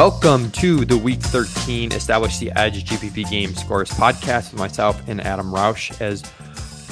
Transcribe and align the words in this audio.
Welcome 0.00 0.50
to 0.52 0.86
the 0.86 0.96
Week 0.96 1.20
13 1.20 1.92
Establish 1.92 2.38
the 2.38 2.50
Edge 2.52 2.86
GPP 2.86 3.28
Game 3.28 3.54
Scores 3.54 3.90
podcast 3.90 4.50
with 4.50 4.58
myself 4.58 5.06
and 5.06 5.20
Adam 5.20 5.52
Rauch. 5.52 6.00
As 6.00 6.24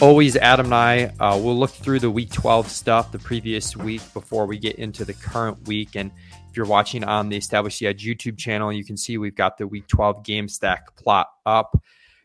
always, 0.02 0.36
Adam 0.36 0.66
and 0.66 0.74
I 0.74 1.04
uh, 1.18 1.40
will 1.42 1.58
look 1.58 1.70
through 1.70 2.00
the 2.00 2.10
Week 2.10 2.30
12 2.30 2.68
stuff 2.68 3.10
the 3.10 3.18
previous 3.18 3.74
week 3.74 4.02
before 4.12 4.44
we 4.44 4.58
get 4.58 4.76
into 4.76 5.06
the 5.06 5.14
current 5.14 5.66
week. 5.66 5.96
And 5.96 6.10
if 6.50 6.54
you're 6.54 6.66
watching 6.66 7.02
on 7.02 7.30
the 7.30 7.38
Establish 7.38 7.78
the 7.78 7.86
Edge 7.86 8.04
YouTube 8.04 8.36
channel, 8.36 8.70
you 8.70 8.84
can 8.84 8.98
see 8.98 9.16
we've 9.16 9.34
got 9.34 9.56
the 9.56 9.66
Week 9.66 9.86
12 9.86 10.22
game 10.22 10.46
stack 10.46 10.94
plot 10.94 11.28
up. 11.46 11.82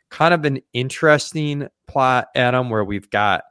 Kind 0.10 0.34
of 0.34 0.44
an 0.44 0.60
interesting 0.74 1.70
plot, 1.88 2.28
Adam, 2.36 2.70
where 2.70 2.84
we've 2.84 3.10
got 3.10 3.46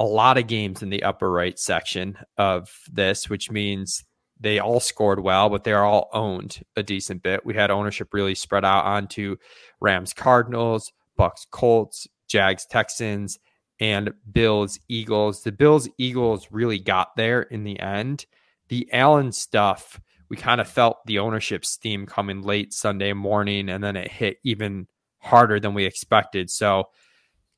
a 0.00 0.04
lot 0.04 0.38
of 0.38 0.48
games 0.48 0.82
in 0.82 0.90
the 0.90 1.04
upper 1.04 1.30
right 1.30 1.56
section 1.56 2.18
of 2.36 2.68
this, 2.90 3.30
which 3.30 3.48
means 3.48 4.02
they 4.40 4.58
all 4.58 4.80
scored 4.80 5.20
well, 5.20 5.48
but 5.48 5.64
they're 5.64 5.84
all 5.84 6.08
owned 6.12 6.62
a 6.76 6.82
decent 6.82 7.22
bit. 7.22 7.44
We 7.44 7.54
had 7.54 7.70
ownership 7.70 8.14
really 8.14 8.34
spread 8.34 8.64
out 8.64 8.84
onto 8.84 9.36
Rams, 9.80 10.12
Cardinals, 10.12 10.92
Bucks, 11.16 11.46
Colts, 11.50 12.06
Jags, 12.28 12.64
Texans, 12.66 13.38
and 13.80 14.12
Bills, 14.32 14.78
Eagles. 14.88 15.42
The 15.42 15.52
Bills, 15.52 15.88
Eagles 15.98 16.48
really 16.50 16.78
got 16.78 17.16
there 17.16 17.42
in 17.42 17.64
the 17.64 17.78
end. 17.80 18.26
The 18.68 18.88
Allen 18.92 19.32
stuff, 19.32 20.00
we 20.28 20.36
kind 20.36 20.60
of 20.60 20.68
felt 20.68 21.04
the 21.06 21.18
ownership 21.18 21.64
steam 21.64 22.06
coming 22.06 22.42
late 22.42 22.72
Sunday 22.72 23.12
morning, 23.12 23.68
and 23.68 23.82
then 23.82 23.96
it 23.96 24.10
hit 24.10 24.38
even 24.44 24.86
harder 25.18 25.58
than 25.58 25.74
we 25.74 25.84
expected. 25.84 26.50
So 26.50 26.88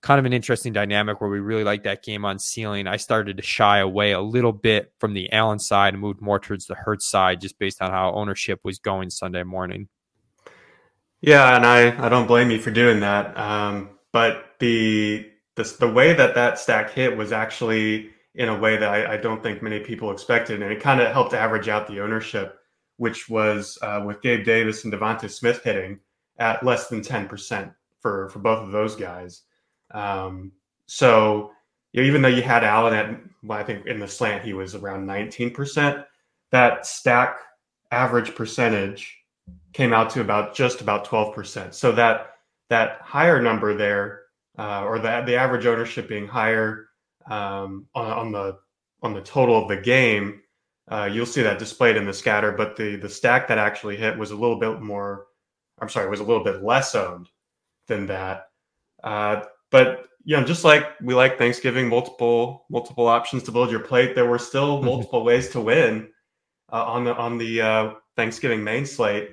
kind 0.03 0.19
of 0.19 0.25
an 0.25 0.33
interesting 0.33 0.73
dynamic 0.73 1.21
where 1.21 1.29
we 1.29 1.41
really 1.41 1.65
like 1.65 1.85
that 1.85 2.03
game 2.03 2.25
on 2.25 2.39
ceiling. 2.39 2.87
I 2.87 2.97
started 2.97 3.37
to 3.37 3.43
shy 3.43 3.79
away 3.79 4.13
a 4.13 4.21
little 4.21 4.53
bit 4.53 4.93
from 4.99 5.13
the 5.13 5.31
Allen 5.33 5.59
side 5.59 5.95
and 5.95 6.01
moved 6.01 6.23
more 6.23 6.39
towards 6.39 6.67
the 6.67 6.75
Hurts 6.75 7.07
side 7.07 7.41
just 7.41 7.59
based 7.59 7.83
on 7.83 7.91
how 7.91 8.13
ownership 8.15 8.61
was 8.65 8.79
going 8.79 9.11
Sunday 9.11 9.43
morning. 9.43 9.89
Yeah, 11.21 11.55
and 11.55 11.67
I, 11.67 12.07
I 12.07 12.09
don't 12.09 12.27
blame 12.27 12.51
you 12.51 12.59
for 12.59 12.71
doing 12.71 13.01
that. 13.01 13.37
Um, 13.37 13.91
but 14.11 14.55
the, 14.59 15.31
the 15.57 15.77
the 15.81 15.91
way 15.91 16.15
that 16.15 16.35
that 16.35 16.59
stack 16.59 16.91
hit 16.91 17.17
was 17.17 17.31
actually 17.31 18.11
in 18.35 18.49
a 18.49 18.59
way 18.59 18.77
that 18.79 18.89
I, 18.89 19.15
I 19.15 19.17
don't 19.19 19.43
think 19.43 19.63
many 19.63 19.81
people 19.81 20.11
expected, 20.11 20.63
and 20.63 20.73
it 20.73 20.81
kind 20.81 21.01
of 21.01 21.13
helped 21.13 21.35
average 21.35 21.69
out 21.69 21.87
the 21.87 22.01
ownership, 22.01 22.59
which 22.97 23.29
was 23.29 23.79
uh, 23.83 24.03
with 24.07 24.23
Gabe 24.23 24.45
Davis 24.45 24.85
and 24.85 24.93
DeVonta 24.93 25.29
Smith 25.29 25.63
hitting 25.63 26.01
at 26.39 26.65
less 26.65 26.89
than 26.89 27.03
ten 27.03 27.29
percent 27.29 27.71
for 28.01 28.31
for 28.31 28.39
both 28.39 28.61
of 28.61 28.73
those 28.73 28.97
guys. 28.97 29.43
Um, 29.91 30.53
so 30.87 31.53
you 31.93 32.03
know, 32.03 32.09
even 32.09 32.23
though 32.23 32.29
you 32.29 32.43
had 32.43 32.65
Allen 32.65 32.95
at, 32.95 33.21
well, 33.43 33.59
I 33.59 33.65
think 33.65 33.87
in 33.87 33.99
the 33.99 34.09
slant 34.09 34.45
he 34.45 34.53
was 34.53 34.75
around 34.75 35.07
19%, 35.07 36.05
that 36.51 36.87
stack 36.87 37.39
average 37.91 38.35
percentage 38.35 39.17
came 39.73 39.93
out 39.93 40.11
to 40.11 40.21
about 40.21 40.55
just 40.55 40.81
about 40.81 41.07
12%. 41.07 41.75
So 41.75 41.93
that 41.93 42.35
that 42.69 43.01
higher 43.01 43.43
number 43.43 43.75
there, 43.75 44.23
uh, 44.59 44.85
or 44.85 44.99
the 44.99 45.23
the 45.27 45.37
average 45.37 45.67
ownership 45.67 46.09
being 46.09 46.27
higher 46.27 46.89
um, 47.29 47.87
on, 47.95 48.07
on 48.07 48.33
the 48.33 48.59
on 49.03 49.15
the 49.15 49.23
total 49.23 49.61
of 49.61 49.69
the 49.69 49.77
game, 49.77 50.43
uh, 50.89 51.09
you'll 51.11 51.27
see 51.27 51.43
that 51.43 51.59
displayed 51.59 51.97
in 51.97 52.07
the 52.07 52.13
scatter. 52.13 52.53
But 52.53 52.77
the 52.77 52.97
the 52.97 53.09
stack 53.09 53.49
that 53.49 53.59
actually 53.59 53.97
hit 53.97 54.17
was 54.17 54.31
a 54.31 54.37
little 54.37 54.59
bit 54.59 54.81
more. 54.81 55.27
I'm 55.81 55.89
sorry, 55.89 56.09
was 56.09 56.21
a 56.21 56.25
little 56.25 56.45
bit 56.45 56.63
less 56.63 56.95
owned 56.95 57.29
than 57.87 58.07
that. 58.07 58.49
Uh, 59.03 59.43
but 59.71 60.07
you 60.25 60.37
know, 60.37 60.45
just 60.45 60.65
like 60.65 61.01
we 61.01 61.15
like 61.15 61.39
Thanksgiving, 61.39 61.89
multiple 61.89 62.67
multiple 62.69 63.07
options 63.07 63.43
to 63.45 63.53
build 63.53 63.71
your 63.71 63.81
plate. 63.81 64.15
There 64.15 64.27
were 64.27 64.39
still 64.39 64.77
mm-hmm. 64.77 64.87
multiple 64.87 65.25
ways 65.25 65.49
to 65.51 65.61
win 65.61 66.11
uh, 66.73 66.85
on 66.85 67.05
the 67.05 67.17
on 67.17 67.39
the 67.39 67.61
uh, 67.61 67.93
Thanksgiving 68.17 68.63
main 68.63 68.85
slate. 68.85 69.31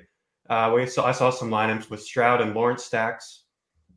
Uh, 0.48 0.72
we 0.74 0.86
saw 0.86 1.06
I 1.06 1.12
saw 1.12 1.30
some 1.30 1.50
lineups 1.50 1.90
with 1.90 2.02
Stroud 2.02 2.40
and 2.40 2.54
Lawrence 2.54 2.84
stacks 2.84 3.44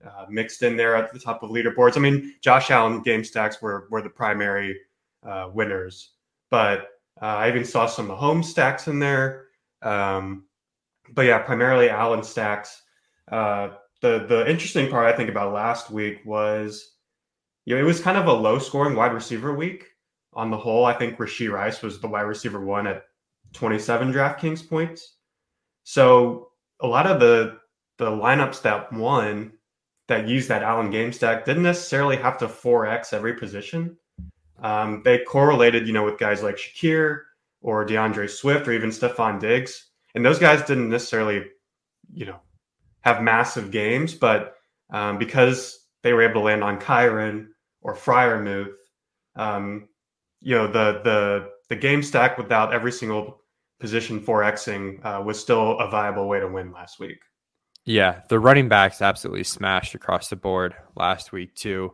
uh, 0.06 0.26
mixed 0.30 0.64
in 0.64 0.76
there 0.76 0.96
at 0.96 1.14
the 1.14 1.20
top 1.20 1.44
of 1.44 1.50
leaderboards. 1.50 1.96
I 1.96 2.02
mean, 2.02 2.36
Josh 2.42 2.72
Allen 2.72 3.02
game 3.02 3.24
stacks 3.24 3.62
were 3.62 3.88
were 3.90 4.02
the 4.02 4.10
primary 4.10 4.78
uh, 5.24 5.50
winners, 5.54 6.12
but 6.50 6.90
uh, 7.22 7.26
I 7.26 7.48
even 7.50 7.64
saw 7.64 7.86
some 7.86 8.10
home 8.10 8.44
stacks 8.44 8.88
in 8.88 9.00
there. 9.00 9.46
Um, 9.82 10.46
but 11.14 11.24
yeah, 11.24 11.40
primarily 11.40 11.90
Allen 11.90 12.24
stacks. 12.24 12.82
Uh, 13.32 13.70
the 14.02 14.26
the 14.28 14.50
interesting 14.50 14.90
part 14.90 15.12
I 15.12 15.16
think 15.16 15.30
about 15.30 15.54
last 15.54 15.90
week 15.92 16.22
was, 16.26 16.96
you 17.66 17.76
know, 17.76 17.82
it 17.82 17.86
was 17.86 18.02
kind 18.02 18.18
of 18.18 18.28
a 18.28 18.34
low 18.34 18.60
scoring 18.60 18.96
wide 18.96 19.14
receiver 19.14 19.56
week 19.56 19.86
on 20.34 20.50
the 20.50 20.58
whole. 20.58 20.86
I 20.86 20.94
think 20.94 21.18
Rashee 21.18 21.52
Rice 21.52 21.82
was 21.82 22.00
the 22.00 22.08
wide 22.08 22.22
receiver 22.22 22.64
one 22.64 22.88
at 22.88 23.04
27 23.54 24.12
DraftKings 24.12 24.68
points. 24.68 25.16
So 25.84 26.50
a 26.80 26.88
lot 26.88 27.08
of 27.08 27.20
the 27.20 27.60
the 27.98 28.10
lineups 28.10 28.64
that 28.64 28.92
won 28.92 29.54
that 30.08 30.28
used 30.28 30.50
that 30.50 30.64
Allen 30.64 30.90
game 30.90 31.14
stack 31.14 31.46
didn't 31.46 31.64
necessarily 31.64 32.18
have 32.18 32.38
to 32.40 32.48
4x 32.48 33.14
every 33.14 33.36
position. 33.36 33.98
Um, 34.62 35.02
they 35.06 35.20
correlated, 35.20 35.88
you 35.88 35.94
know, 35.94 36.04
with 36.04 36.20
guys 36.20 36.44
like 36.44 36.58
Shakir 36.58 37.22
or 37.62 37.86
DeAndre 37.86 38.30
Swift 38.30 38.68
or 38.68 38.74
even 38.74 38.90
Stefon 38.90 39.40
Diggs. 39.40 39.90
And 40.14 40.26
those 40.26 40.40
guys 40.40 40.62
didn't 40.64 40.90
necessarily, 40.90 41.46
you 42.14 42.26
know, 42.26 42.40
have 43.02 43.22
massive 43.22 43.72
games, 43.72 44.14
but 44.14 44.56
um, 44.92 45.18
because 45.18 45.88
they 46.04 46.14
were 46.14 46.22
able 46.22 46.42
to 46.42 46.46
land 46.46 46.64
on 46.64 46.80
Kyren 46.80 47.48
or 47.82 47.96
Freiermuth, 47.96 48.74
um, 49.36 49.88
you 50.42 50.56
know, 50.56 50.68
the 50.68 51.02
the 51.04 51.50
the 51.70 51.76
game 51.76 52.04
stack 52.04 52.38
without 52.38 52.74
every 52.74 52.92
single 52.92 53.42
position 53.80 54.20
4xing 54.20 55.04
uh, 55.06 55.22
was 55.22 55.40
still 55.40 55.80
a 55.80 55.90
viable 55.90 56.28
way 56.28 56.40
to 56.40 56.48
win 56.48 56.72
last 56.72 57.00
week. 57.00 57.18
Yeah, 57.86 58.22
the 58.30 58.40
running 58.40 58.70
backs 58.70 59.02
absolutely 59.02 59.44
smashed 59.44 59.96
across 59.96 60.30
the 60.30 60.36
board 60.36 60.76
last 60.96 61.32
week 61.32 61.56
too. 61.56 61.94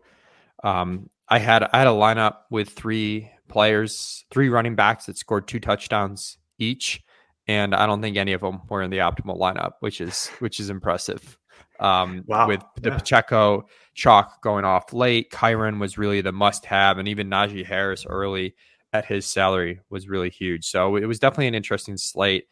Um, 0.64 1.10
I 1.30 1.40
had 1.40 1.64
I 1.64 1.78
had 1.80 1.88
a 1.88 1.92
lineup 1.92 2.38
with 2.50 2.70
three 2.70 3.32
players, 3.48 4.26
three 4.32 4.50
running 4.50 4.76
backs 4.76 5.06
that 5.06 5.18
scored 5.18 5.48
two 5.48 5.60
touchdowns 5.60 6.38
each 6.58 7.02
and 7.48 7.74
I 7.74 7.86
don't 7.86 8.02
think 8.02 8.18
any 8.18 8.34
of 8.34 8.42
them 8.42 8.62
were 8.70 8.82
in 8.82 8.90
the 8.90 8.98
optimal 8.98 9.40
lineup, 9.40 9.74
which 9.80 10.02
is 10.02 10.28
which 10.40 10.60
is 10.60 10.70
impressive. 10.70 11.38
Um, 11.80 12.24
wow. 12.26 12.48
With 12.48 12.62
the 12.82 12.90
yeah. 12.90 12.98
Pacheco 12.98 13.68
chalk 13.94 14.42
going 14.42 14.66
off 14.66 14.94
late, 14.94 15.32
Kyren 15.32 15.80
was 15.80 15.98
really 15.98 16.22
the 16.22 16.32
must-have, 16.32 16.98
and 16.98 17.08
even 17.08 17.30
Najee 17.30 17.66
Harris 17.66 18.06
early 18.08 18.56
at 18.94 19.06
his 19.06 19.26
salary 19.26 19.80
was 19.90 20.08
really 20.08 20.30
huge. 20.30 20.66
So 20.66 20.96
it 20.96 21.06
was 21.06 21.20
definitely 21.20 21.48
an 21.48 21.56
interesting 21.56 21.98
slate. 21.98 22.46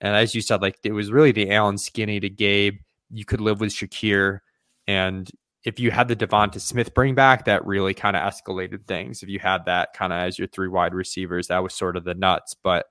And 0.00 0.16
as 0.16 0.34
you 0.34 0.40
said, 0.40 0.62
like 0.62 0.78
it 0.84 0.92
was 0.92 1.12
really 1.12 1.32
the 1.32 1.50
Allen 1.52 1.76
skinny 1.76 2.18
to 2.20 2.30
Gabe. 2.30 2.78
You 3.10 3.24
could 3.24 3.40
live 3.40 3.60
with 3.60 3.72
Shakir, 3.72 4.40
and 4.86 5.30
if 5.64 5.78
you 5.78 5.90
had 5.90 6.08
the 6.08 6.16
DeVonta 6.16 6.60
Smith 6.60 6.94
bring 6.94 7.14
back, 7.14 7.44
that 7.44 7.64
really 7.66 7.94
kind 7.94 8.16
of 8.16 8.22
escalated 8.22 8.86
things. 8.86 9.22
If 9.22 9.28
you 9.28 9.38
had 9.38 9.66
that 9.66 9.92
kind 9.92 10.12
of 10.12 10.18
as 10.18 10.38
your 10.38 10.48
three 10.48 10.68
wide 10.68 10.94
receivers, 10.94 11.48
that 11.48 11.62
was 11.62 11.74
sort 11.74 11.96
of 11.96 12.04
the 12.04 12.14
nuts. 12.14 12.54
But 12.54 12.86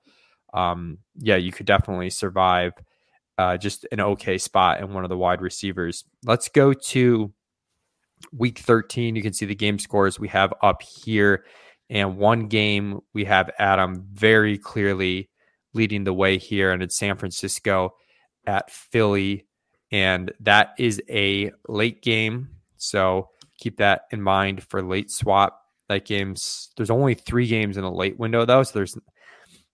um, 0.52 0.98
yeah, 1.16 1.36
you 1.36 1.52
could 1.52 1.66
definitely 1.66 2.10
survive 2.10 2.72
uh, 3.38 3.56
just 3.56 3.86
an 3.92 4.00
okay 4.00 4.38
spot 4.38 4.80
in 4.80 4.92
one 4.92 5.04
of 5.04 5.10
the 5.10 5.16
wide 5.16 5.40
receivers. 5.40 6.04
Let's 6.24 6.48
go 6.48 6.72
to 6.72 7.32
week 8.32 8.58
13. 8.58 9.16
You 9.16 9.22
can 9.22 9.32
see 9.32 9.46
the 9.46 9.54
game 9.54 9.78
scores 9.78 10.20
we 10.20 10.28
have 10.28 10.52
up 10.62 10.82
here. 10.82 11.44
And 11.90 12.16
one 12.16 12.46
game 12.46 13.00
we 13.12 13.24
have 13.24 13.50
Adam 13.58 14.06
very 14.12 14.56
clearly 14.58 15.28
leading 15.74 16.04
the 16.04 16.12
way 16.12 16.38
here, 16.38 16.70
and 16.72 16.82
it's 16.82 16.96
San 16.96 17.16
Francisco 17.16 17.94
at 18.46 18.70
Philly. 18.70 19.46
And 19.90 20.32
that 20.40 20.70
is 20.78 21.02
a 21.10 21.50
late 21.68 22.02
game. 22.02 22.48
So 22.76 23.28
keep 23.58 23.76
that 23.78 24.02
in 24.10 24.22
mind 24.22 24.62
for 24.64 24.82
late 24.82 25.10
swap. 25.10 25.60
That 25.88 26.06
game's 26.06 26.70
there's 26.76 26.90
only 26.90 27.14
three 27.14 27.46
games 27.46 27.76
in 27.76 27.84
a 27.84 27.92
late 27.92 28.18
window 28.18 28.46
though, 28.46 28.62
so 28.62 28.72
there's 28.74 28.96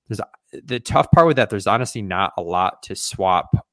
there's 0.09 0.21
the 0.53 0.81
tough 0.81 1.11
part 1.11 1.27
with 1.27 1.37
that, 1.37 1.51
there's 1.51 1.67
honestly 1.67 2.03
not 2.03 2.33
a 2.37 2.43
lot 2.43 2.83
to 2.85 2.97
swap 2.97 3.67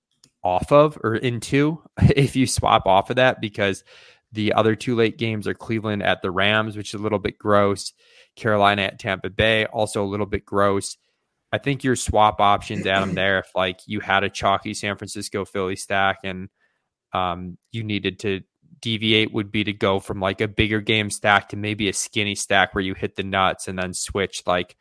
off 0.43 0.71
of 0.71 0.97
or 1.03 1.15
into 1.15 1.81
if 2.15 2.35
you 2.35 2.45
swap 2.45 2.85
off 2.85 3.09
of 3.09 3.15
that 3.15 3.41
because 3.41 3.83
the 4.31 4.53
other 4.53 4.75
two 4.75 4.95
late 4.95 5.17
games 5.17 5.47
are 5.47 5.53
Cleveland 5.53 6.03
at 6.03 6.21
the 6.21 6.29
Rams, 6.29 6.75
which 6.75 6.93
is 6.93 6.99
a 6.99 7.03
little 7.03 7.19
bit 7.19 7.37
gross, 7.37 7.93
Carolina 8.35 8.83
at 8.83 8.99
Tampa 8.99 9.29
Bay, 9.29 9.65
also 9.65 10.03
a 10.03 10.05
little 10.05 10.25
bit 10.25 10.45
gross. 10.45 10.97
I 11.53 11.57
think 11.57 11.83
your 11.83 11.95
swap 11.95 12.41
options, 12.41 12.85
Adam, 12.85 13.13
there, 13.15 13.39
if 13.39 13.55
like 13.55 13.79
you 13.85 14.01
had 14.01 14.23
a 14.23 14.29
chalky 14.29 14.73
San 14.73 14.97
Francisco 14.97 15.45
Philly 15.45 15.77
stack 15.77 16.19
and 16.23 16.49
um, 17.13 17.57
you 17.71 17.83
needed 17.83 18.19
to 18.19 18.41
deviate, 18.81 19.33
would 19.33 19.51
be 19.51 19.63
to 19.63 19.73
go 19.73 19.99
from 20.01 20.19
like 20.19 20.41
a 20.41 20.49
bigger 20.49 20.81
game 20.81 21.09
stack 21.09 21.49
to 21.49 21.55
maybe 21.55 21.87
a 21.87 21.93
skinny 21.93 22.35
stack 22.35 22.75
where 22.75 22.83
you 22.83 22.93
hit 22.93 23.15
the 23.15 23.23
nuts 23.23 23.69
and 23.69 23.79
then 23.79 23.93
switch 23.93 24.43
like 24.45 24.75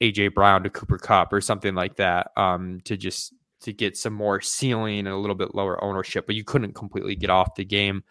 AJ 0.00 0.34
Brown 0.34 0.62
to 0.62 0.70
Cooper 0.70 0.98
Kupp 0.98 1.32
or 1.32 1.40
something 1.40 1.74
like 1.74 1.96
that 1.96 2.30
um, 2.36 2.80
to 2.84 2.96
just 2.96 3.34
to 3.60 3.72
get 3.72 3.96
some 3.96 4.12
more 4.12 4.40
ceiling 4.40 5.00
and 5.00 5.08
a 5.08 5.16
little 5.16 5.34
bit 5.34 5.54
lower 5.54 5.82
ownership, 5.82 6.26
but 6.26 6.36
you 6.36 6.44
couldn't 6.44 6.74
completely 6.74 7.16
get 7.16 7.30
off 7.30 7.56
the 7.56 7.64
game. 7.64 8.04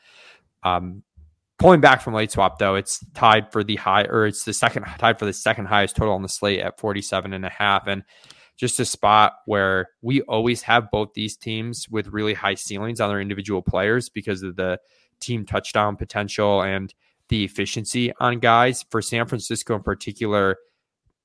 Um, 0.64 1.04
pulling 1.58 1.80
back 1.80 2.02
from 2.02 2.14
late 2.14 2.32
swap 2.32 2.60
though, 2.60 2.76
it's 2.76 3.06
tied 3.14 3.52
for 3.52 3.64
the 3.64 3.78
high 3.78 4.04
or 4.04 4.26
it's 4.26 4.44
the 4.44 4.54
second 4.54 4.84
tied 4.98 5.18
for 5.18 5.26
the 5.26 5.34
second 5.34 5.66
highest 5.66 5.96
total 5.96 6.14
on 6.14 6.22
the 6.22 6.30
slate 6.30 6.60
at 6.60 6.80
47 6.80 7.34
and 7.34 7.46
a 7.46 7.50
half. 7.50 7.88
And 7.88 8.04
just 8.58 8.80
a 8.80 8.86
spot 8.86 9.34
where 9.46 9.90
we 10.02 10.22
always 10.22 10.64
have 10.64 10.92
both 10.92 11.14
these 11.14 11.38
teams 11.38 11.88
with 11.90 12.08
really 12.08 12.34
high 12.34 12.56
ceilings 12.56 13.00
on 13.00 13.10
their 13.10 13.22
individual 13.22 13.62
players 13.62 14.10
because 14.10 14.44
of 14.44 14.56
the 14.56 14.80
team 15.20 15.46
touchdown 15.46 15.96
potential 15.96 16.62
and 16.62 16.94
the 17.30 17.44
efficiency 17.44 18.12
on 18.20 18.40
guys. 18.40 18.84
For 18.90 19.02
San 19.02 19.28
Francisco 19.28 19.76
in 19.76 19.84
particular, 19.84 20.58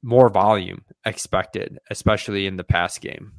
more 0.02 0.28
volume 0.28 0.84
expected, 1.04 1.78
especially 1.90 2.46
in 2.46 2.56
the 2.56 2.64
pass 2.64 2.98
game. 2.98 3.32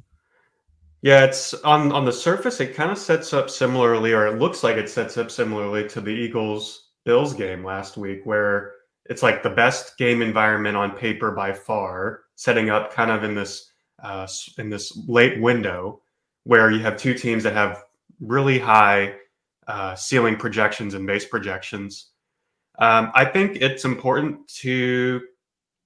Yeah, 1.02 1.24
it's 1.24 1.52
on 1.54 1.92
on 1.92 2.06
the 2.06 2.12
surface. 2.12 2.60
It 2.60 2.74
kind 2.74 2.90
of 2.90 2.98
sets 2.98 3.34
up 3.34 3.50
similarly, 3.50 4.12
or 4.12 4.26
it 4.26 4.38
looks 4.38 4.64
like 4.64 4.76
it 4.76 4.88
sets 4.88 5.18
up 5.18 5.30
similarly 5.30 5.86
to 5.88 6.00
the 6.00 6.10
Eagles 6.10 6.88
Bills 7.04 7.34
game 7.34 7.62
last 7.62 7.98
week, 7.98 8.24
where 8.24 8.72
it's 9.04 9.22
like 9.22 9.42
the 9.42 9.50
best 9.50 9.98
game 9.98 10.22
environment 10.22 10.76
on 10.76 10.96
paper 10.96 11.32
by 11.32 11.52
far, 11.52 12.22
setting 12.36 12.70
up 12.70 12.92
kind 12.92 13.10
of 13.10 13.22
in 13.22 13.34
this 13.34 13.70
uh, 14.02 14.26
in 14.56 14.70
this 14.70 14.96
late 15.06 15.40
window 15.40 16.00
where 16.44 16.70
you 16.70 16.80
have 16.80 16.96
two 16.96 17.14
teams 17.14 17.42
that 17.42 17.52
have 17.52 17.84
really 18.20 18.58
high 18.58 19.14
uh, 19.66 19.94
ceiling 19.94 20.36
projections 20.36 20.94
and 20.94 21.06
base 21.06 21.26
projections. 21.26 22.10
Um, 22.78 23.10
I 23.14 23.24
think 23.24 23.56
it's 23.56 23.84
important 23.84 24.46
to 24.60 25.20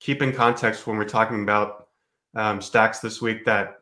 keep 0.01 0.23
in 0.23 0.33
context 0.33 0.87
when 0.87 0.97
we're 0.97 1.05
talking 1.05 1.43
about 1.43 1.89
um, 2.35 2.61
stacks 2.61 3.01
this 3.01 3.21
week 3.21 3.45
that 3.45 3.81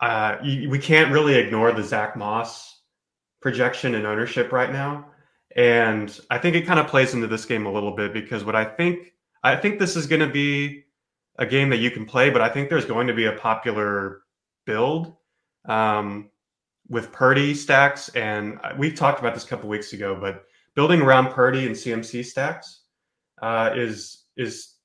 uh, 0.00 0.36
you, 0.42 0.68
we 0.70 0.78
can't 0.78 1.12
really 1.12 1.34
ignore 1.34 1.72
the 1.72 1.82
Zach 1.82 2.16
Moss 2.16 2.82
projection 3.40 3.94
and 3.94 4.06
ownership 4.06 4.52
right 4.52 4.72
now. 4.72 5.06
And 5.56 6.18
I 6.30 6.38
think 6.38 6.56
it 6.56 6.66
kind 6.66 6.78
of 6.78 6.86
plays 6.86 7.14
into 7.14 7.26
this 7.26 7.44
game 7.44 7.66
a 7.66 7.72
little 7.72 7.92
bit 7.92 8.12
because 8.12 8.44
what 8.44 8.54
I 8.54 8.64
think 8.64 9.12
I 9.42 9.56
think 9.56 9.78
this 9.78 9.96
is 9.96 10.06
going 10.06 10.20
to 10.20 10.32
be 10.32 10.84
a 11.38 11.46
game 11.46 11.70
that 11.70 11.78
you 11.78 11.90
can 11.90 12.04
play, 12.04 12.30
but 12.30 12.42
I 12.42 12.48
think 12.48 12.68
there's 12.68 12.84
going 12.84 13.06
to 13.06 13.14
be 13.14 13.26
a 13.26 13.32
popular 13.32 14.22
build 14.66 15.14
um, 15.66 16.30
with 16.88 17.12
Purdy 17.12 17.54
stacks, 17.54 18.08
and 18.10 18.58
we've 18.76 18.94
talked 18.94 19.20
about 19.20 19.34
this 19.34 19.44
a 19.44 19.48
couple 19.48 19.68
weeks 19.68 19.92
ago. 19.92 20.18
But 20.20 20.44
building 20.74 21.00
around 21.00 21.30
Purdy 21.30 21.66
and 21.66 21.74
CMC 21.74 22.24
stacks 22.24 22.80
uh, 23.40 23.70
is 23.74 24.24
is 24.38 24.76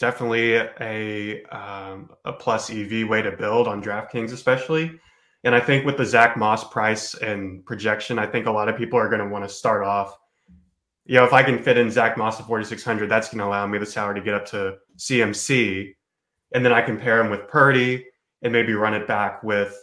definitely 0.00 0.54
a 0.54 1.44
um, 1.44 2.10
a 2.24 2.32
plus 2.32 2.70
EV 2.70 3.08
way 3.08 3.22
to 3.22 3.30
build 3.30 3.68
on 3.68 3.80
DraftKings, 3.80 4.32
especially. 4.32 4.98
And 5.44 5.54
I 5.54 5.60
think 5.60 5.84
with 5.84 5.96
the 5.96 6.04
Zach 6.04 6.36
Moss 6.36 6.68
price 6.68 7.14
and 7.14 7.64
projection, 7.64 8.18
I 8.18 8.26
think 8.26 8.46
a 8.46 8.50
lot 8.50 8.68
of 8.68 8.76
people 8.76 8.98
are 8.98 9.08
going 9.08 9.20
to 9.20 9.28
want 9.28 9.44
to 9.44 9.48
start 9.48 9.84
off. 9.84 10.16
You 11.04 11.16
know, 11.16 11.24
if 11.24 11.32
I 11.32 11.42
can 11.42 11.62
fit 11.62 11.78
in 11.78 11.90
Zach 11.90 12.16
Moss 12.16 12.40
at 12.40 12.46
4,600, 12.46 13.08
that's 13.08 13.28
going 13.28 13.38
to 13.38 13.46
allow 13.46 13.66
me 13.66 13.78
the 13.78 13.86
salary 13.86 14.20
to 14.20 14.24
get 14.24 14.34
up 14.34 14.46
to 14.46 14.76
CMC. 14.96 15.94
And 16.54 16.64
then 16.64 16.72
I 16.72 16.80
can 16.80 16.98
pair 16.98 17.20
him 17.20 17.30
with 17.30 17.48
Purdy 17.48 18.06
and 18.42 18.52
maybe 18.52 18.72
run 18.72 18.94
it 18.94 19.08
back 19.08 19.42
with 19.42 19.76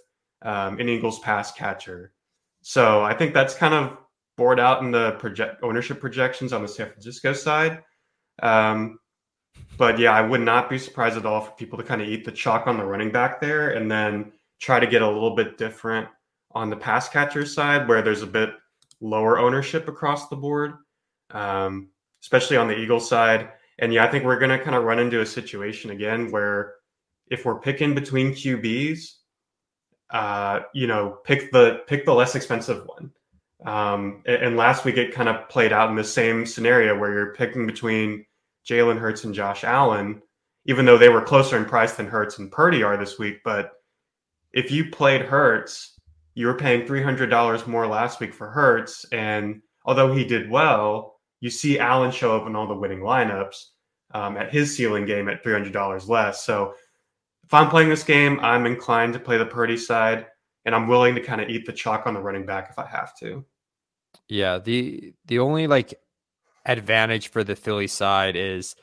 um, 0.43 0.79
an 0.79 0.87
Eagles 0.87 1.19
pass 1.19 1.51
catcher. 1.51 2.13
So 2.61 3.01
I 3.01 3.13
think 3.13 3.33
that's 3.33 3.53
kind 3.53 3.73
of 3.73 3.97
bored 4.37 4.59
out 4.59 4.81
in 4.81 4.91
the 4.91 5.11
project 5.13 5.61
ownership 5.61 5.99
projections 5.99 6.53
on 6.53 6.61
the 6.61 6.67
San 6.67 6.87
Francisco 6.87 7.33
side. 7.33 7.83
Um, 8.41 8.99
but 9.77 9.97
yeah, 9.97 10.11
I 10.11 10.21
would 10.21 10.41
not 10.41 10.69
be 10.69 10.77
surprised 10.77 11.17
at 11.17 11.25
all 11.25 11.41
for 11.41 11.51
people 11.51 11.77
to 11.77 11.83
kind 11.83 12.01
of 12.01 12.07
eat 12.07 12.25
the 12.25 12.31
chalk 12.31 12.67
on 12.67 12.77
the 12.77 12.85
running 12.85 13.11
back 13.11 13.39
there 13.39 13.71
and 13.71 13.89
then 13.89 14.33
try 14.59 14.79
to 14.79 14.87
get 14.87 15.01
a 15.01 15.07
little 15.07 15.35
bit 15.35 15.57
different 15.57 16.07
on 16.51 16.69
the 16.69 16.75
pass 16.75 17.07
catcher 17.07 17.45
side 17.45 17.87
where 17.87 18.01
there's 18.01 18.21
a 18.21 18.27
bit 18.27 18.49
lower 19.01 19.39
ownership 19.39 19.87
across 19.87 20.27
the 20.27 20.35
board, 20.35 20.73
um, 21.31 21.89
especially 22.21 22.57
on 22.57 22.67
the 22.67 22.77
Eagle 22.77 22.99
side. 22.99 23.49
And 23.79 23.93
yeah, 23.93 24.03
I 24.03 24.11
think 24.11 24.25
we're 24.25 24.39
going 24.39 24.57
to 24.57 24.63
kind 24.63 24.75
of 24.75 24.83
run 24.83 24.99
into 24.99 25.21
a 25.21 25.25
situation 25.25 25.91
again 25.91 26.29
where 26.31 26.75
if 27.27 27.45
we're 27.45 27.59
picking 27.59 27.95
between 27.95 28.33
QBs, 28.33 29.13
uh, 30.09 30.61
you 30.73 30.87
know, 30.87 31.19
pick 31.23 31.51
the 31.51 31.83
pick 31.87 32.05
the 32.05 32.13
less 32.13 32.35
expensive 32.35 32.85
one. 32.85 33.11
Um, 33.65 34.23
and, 34.25 34.43
and 34.43 34.57
last 34.57 34.85
week 34.85 34.97
it 34.97 35.13
kind 35.13 35.29
of 35.29 35.47
played 35.49 35.71
out 35.71 35.89
in 35.89 35.95
the 35.95 36.03
same 36.03 36.45
scenario 36.45 36.97
where 36.97 37.13
you're 37.13 37.35
picking 37.35 37.65
between 37.65 38.25
Jalen 38.69 38.99
Hurts 38.99 39.23
and 39.23 39.33
Josh 39.33 39.63
Allen, 39.63 40.21
even 40.65 40.85
though 40.85 40.97
they 40.97 41.09
were 41.09 41.21
closer 41.21 41.57
in 41.57 41.65
price 41.65 41.95
than 41.95 42.07
Hurts 42.07 42.37
and 42.37 42.51
Purdy 42.51 42.83
are 42.83 42.97
this 42.97 43.17
week. 43.17 43.39
But 43.43 43.71
if 44.53 44.71
you 44.71 44.89
played 44.89 45.21
Hurts, 45.21 45.99
you 46.35 46.47
were 46.47 46.53
paying 46.53 46.87
$300 46.87 47.67
more 47.67 47.87
last 47.87 48.19
week 48.19 48.33
for 48.33 48.49
Hurts. 48.49 49.05
And 49.11 49.61
although 49.85 50.13
he 50.13 50.23
did 50.23 50.49
well, 50.49 51.19
you 51.41 51.49
see 51.49 51.79
Allen 51.79 52.11
show 52.11 52.35
up 52.35 52.47
in 52.47 52.55
all 52.55 52.67
the 52.67 52.75
winning 52.75 52.99
lineups 52.99 53.65
um, 54.13 54.37
at 54.37 54.51
his 54.51 54.75
ceiling 54.75 55.05
game 55.05 55.27
at 55.29 55.43
$300 55.43 56.07
less. 56.07 56.43
So 56.43 56.73
if 57.43 57.53
I'm 57.53 57.69
playing 57.69 57.89
this 57.89 58.03
game, 58.03 58.39
I'm 58.41 58.65
inclined 58.65 59.13
to 59.13 59.19
play 59.19 59.37
the 59.37 59.45
Purdy 59.45 59.77
side, 59.77 60.27
and 60.65 60.75
I'm 60.75 60.87
willing 60.87 61.15
to 61.15 61.21
kind 61.21 61.41
of 61.41 61.49
eat 61.49 61.65
the 61.65 61.73
chalk 61.73 62.05
on 62.05 62.13
the 62.13 62.21
running 62.21 62.45
back 62.45 62.67
if 62.69 62.77
I 62.77 62.85
have 62.85 63.17
to. 63.19 63.43
Yeah, 64.27 64.59
the 64.59 65.13
the 65.25 65.39
only 65.39 65.65
like 65.65 65.99
advantage 66.69 67.29
for 67.29 67.43
the 67.43 67.55
Philly 67.55 67.87
side 67.87 68.35
is 68.35 68.75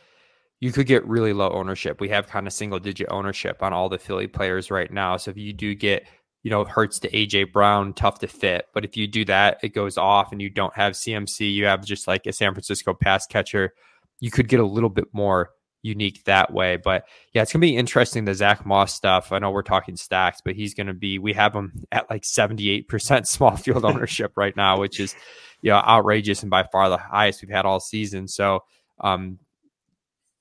you 0.60 0.72
could 0.72 0.86
get 0.86 1.06
really 1.06 1.32
low 1.32 1.50
ownership. 1.50 2.00
We 2.00 2.08
have 2.10 2.26
kind 2.26 2.46
of 2.46 2.52
single 2.52 2.78
digit 2.78 3.08
ownership 3.10 3.62
on 3.62 3.72
all 3.72 3.88
the 3.88 3.98
Philly 3.98 4.26
players 4.26 4.70
right 4.70 4.90
now. 4.90 5.16
So 5.16 5.30
if 5.30 5.36
you 5.36 5.52
do 5.52 5.74
get, 5.74 6.06
you 6.42 6.50
know, 6.50 6.64
Hurts 6.64 6.98
to 7.00 7.10
AJ 7.10 7.52
Brown, 7.52 7.92
tough 7.92 8.18
to 8.20 8.28
fit. 8.28 8.66
But 8.72 8.84
if 8.84 8.96
you 8.96 9.06
do 9.06 9.24
that, 9.26 9.58
it 9.62 9.70
goes 9.70 9.98
off 9.98 10.32
and 10.32 10.40
you 10.40 10.48
don't 10.48 10.74
have 10.74 10.94
CMC, 10.94 11.52
you 11.52 11.66
have 11.66 11.84
just 11.84 12.06
like 12.06 12.26
a 12.26 12.32
San 12.32 12.52
Francisco 12.52 12.94
pass 12.94 13.26
catcher, 13.26 13.74
you 14.20 14.30
could 14.30 14.48
get 14.48 14.60
a 14.60 14.66
little 14.66 14.88
bit 14.88 15.08
more 15.12 15.50
unique 15.82 16.24
that 16.24 16.52
way. 16.52 16.76
But 16.76 17.04
yeah, 17.32 17.42
it's 17.42 17.52
gonna 17.52 17.60
be 17.60 17.76
interesting 17.76 18.24
the 18.24 18.34
Zach 18.34 18.66
Moss 18.66 18.94
stuff. 18.94 19.32
I 19.32 19.38
know 19.38 19.50
we're 19.50 19.62
talking 19.62 19.96
stacks, 19.96 20.40
but 20.44 20.54
he's 20.54 20.74
gonna 20.74 20.94
be 20.94 21.18
we 21.18 21.32
have 21.34 21.54
him 21.54 21.84
at 21.92 22.10
like 22.10 22.22
78% 22.22 23.26
small 23.26 23.56
field 23.56 23.84
ownership 23.86 24.32
right 24.36 24.56
now, 24.56 24.80
which 24.80 25.00
is 25.00 25.14
you 25.62 25.70
know 25.70 25.76
outrageous 25.76 26.42
and 26.42 26.50
by 26.50 26.62
far 26.64 26.88
the 26.88 26.96
highest 26.96 27.42
we've 27.42 27.50
had 27.50 27.64
all 27.64 27.80
season. 27.80 28.28
So 28.28 28.64
um 29.00 29.38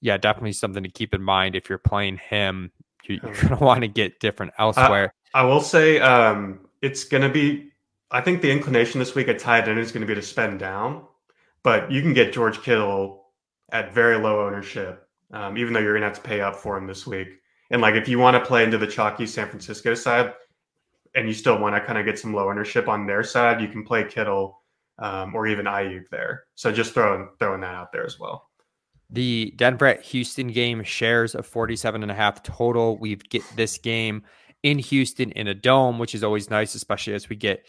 yeah, 0.02 0.18
definitely 0.18 0.54
something 0.54 0.84
to 0.84 0.90
keep 0.90 1.14
in 1.14 1.22
mind 1.22 1.56
if 1.56 1.70
you're 1.70 1.78
playing 1.78 2.18
him. 2.18 2.72
You're, 3.08 3.20
gonna 3.20 3.58
want 3.58 3.82
to 3.82 3.88
get 3.88 4.20
different 4.20 4.54
elsewhere. 4.58 5.14
I, 5.34 5.42
I 5.42 5.44
will 5.44 5.62
say 5.62 6.00
um 6.00 6.62
it's 6.82 7.04
gonna 7.04 7.30
be 7.30 7.70
I 8.12 8.22
think 8.22 8.42
the 8.42 8.52
inclination 8.52 9.00
this 9.00 9.16
week 9.16 9.28
at 9.28 9.40
tight 9.40 9.68
end 9.68 9.80
is 9.80 9.92
going 9.92 10.02
to 10.02 10.08
be 10.08 10.14
to 10.14 10.22
spend 10.22 10.60
down, 10.60 11.06
but 11.64 11.92
you 11.92 12.02
can 12.02 12.14
get 12.14 12.32
George 12.32 12.62
Kittle 12.62 13.26
at 13.72 13.94
very 13.94 14.18
low 14.18 14.46
ownership 14.46 15.06
um, 15.32 15.58
even 15.58 15.74
though 15.74 15.80
you're 15.80 15.94
gonna 15.94 16.06
have 16.06 16.16
to 16.16 16.22
pay 16.22 16.42
up 16.42 16.56
for 16.56 16.78
him 16.78 16.88
this 16.88 17.06
week. 17.06 17.28
And 17.72 17.82
like 17.82 17.96
if 17.96 18.08
you 18.08 18.20
want 18.20 18.36
to 18.36 18.46
play 18.46 18.64
into 18.64 18.78
the 18.78 18.88
chalky 18.88 19.26
San 19.26 19.48
Francisco 19.48 19.94
side, 19.94 20.34
and 21.16 21.28
you 21.28 21.34
still 21.34 21.60
want 21.60 21.76
to 21.76 21.82
kind 21.82 21.98
of 21.98 22.06
get 22.06 22.20
some 22.20 22.34
low 22.34 22.50
ownership 22.50 22.88
on 22.88 23.08
their 23.08 23.24
side, 23.24 23.62
you 23.62 23.68
can 23.68 23.84
play 23.84 24.04
Kittle 24.04 24.62
um, 25.00 25.36
or 25.36 25.48
even 25.48 25.66
Aiyuk 25.66 26.10
there. 26.10 26.44
So 26.56 26.72
just 26.72 26.94
throwing 26.94 27.30
throwing 27.40 27.62
that 27.62 27.76
out 27.76 27.92
there 27.92 28.06
as 28.06 28.20
well. 28.20 28.50
The 29.10 29.54
Denver 29.56 29.86
at 29.86 30.02
Houston 30.04 30.48
game 30.48 30.84
shares 30.84 31.36
of 31.36 31.46
47 31.46 32.02
and 32.02 32.12
a 32.12 32.16
half 32.16 32.44
total. 32.44 32.98
We've 32.98 33.24
get 33.30 33.44
this 33.56 33.78
game 33.78 34.24
in 34.64 34.80
Houston 34.80 35.32
in 35.32 35.48
a 35.48 35.54
dome, 35.54 36.00
which 36.00 36.16
is 36.16 36.24
always 36.24 36.50
nice, 36.50 36.74
especially 36.74 37.14
as 37.14 37.30
we 37.30 37.36
get 37.36 37.66